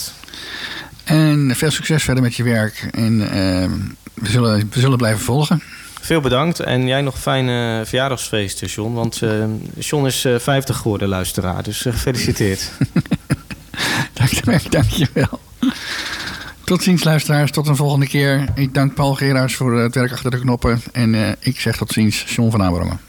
[1.03, 2.87] En veel succes verder met je werk.
[2.91, 3.71] En ehm,
[4.15, 5.61] we, zullen, we zullen blijven volgen.
[6.01, 8.93] Veel bedankt en jij nog fijne verjaardagsfeesten, John.
[8.93, 9.43] Want eh,
[9.79, 11.63] John is eh, 50 geworden, luisteraar.
[11.63, 12.71] Dus eh, gefeliciteerd.
[14.43, 15.39] Dank, dankjewel.
[16.65, 17.51] Tot ziens, luisteraars.
[17.51, 18.45] Tot een volgende keer.
[18.55, 20.81] Ik dank Paul Geraars voor het werk achter de knoppen.
[20.91, 22.99] En eh, ik zeg tot ziens, John van Amerongen.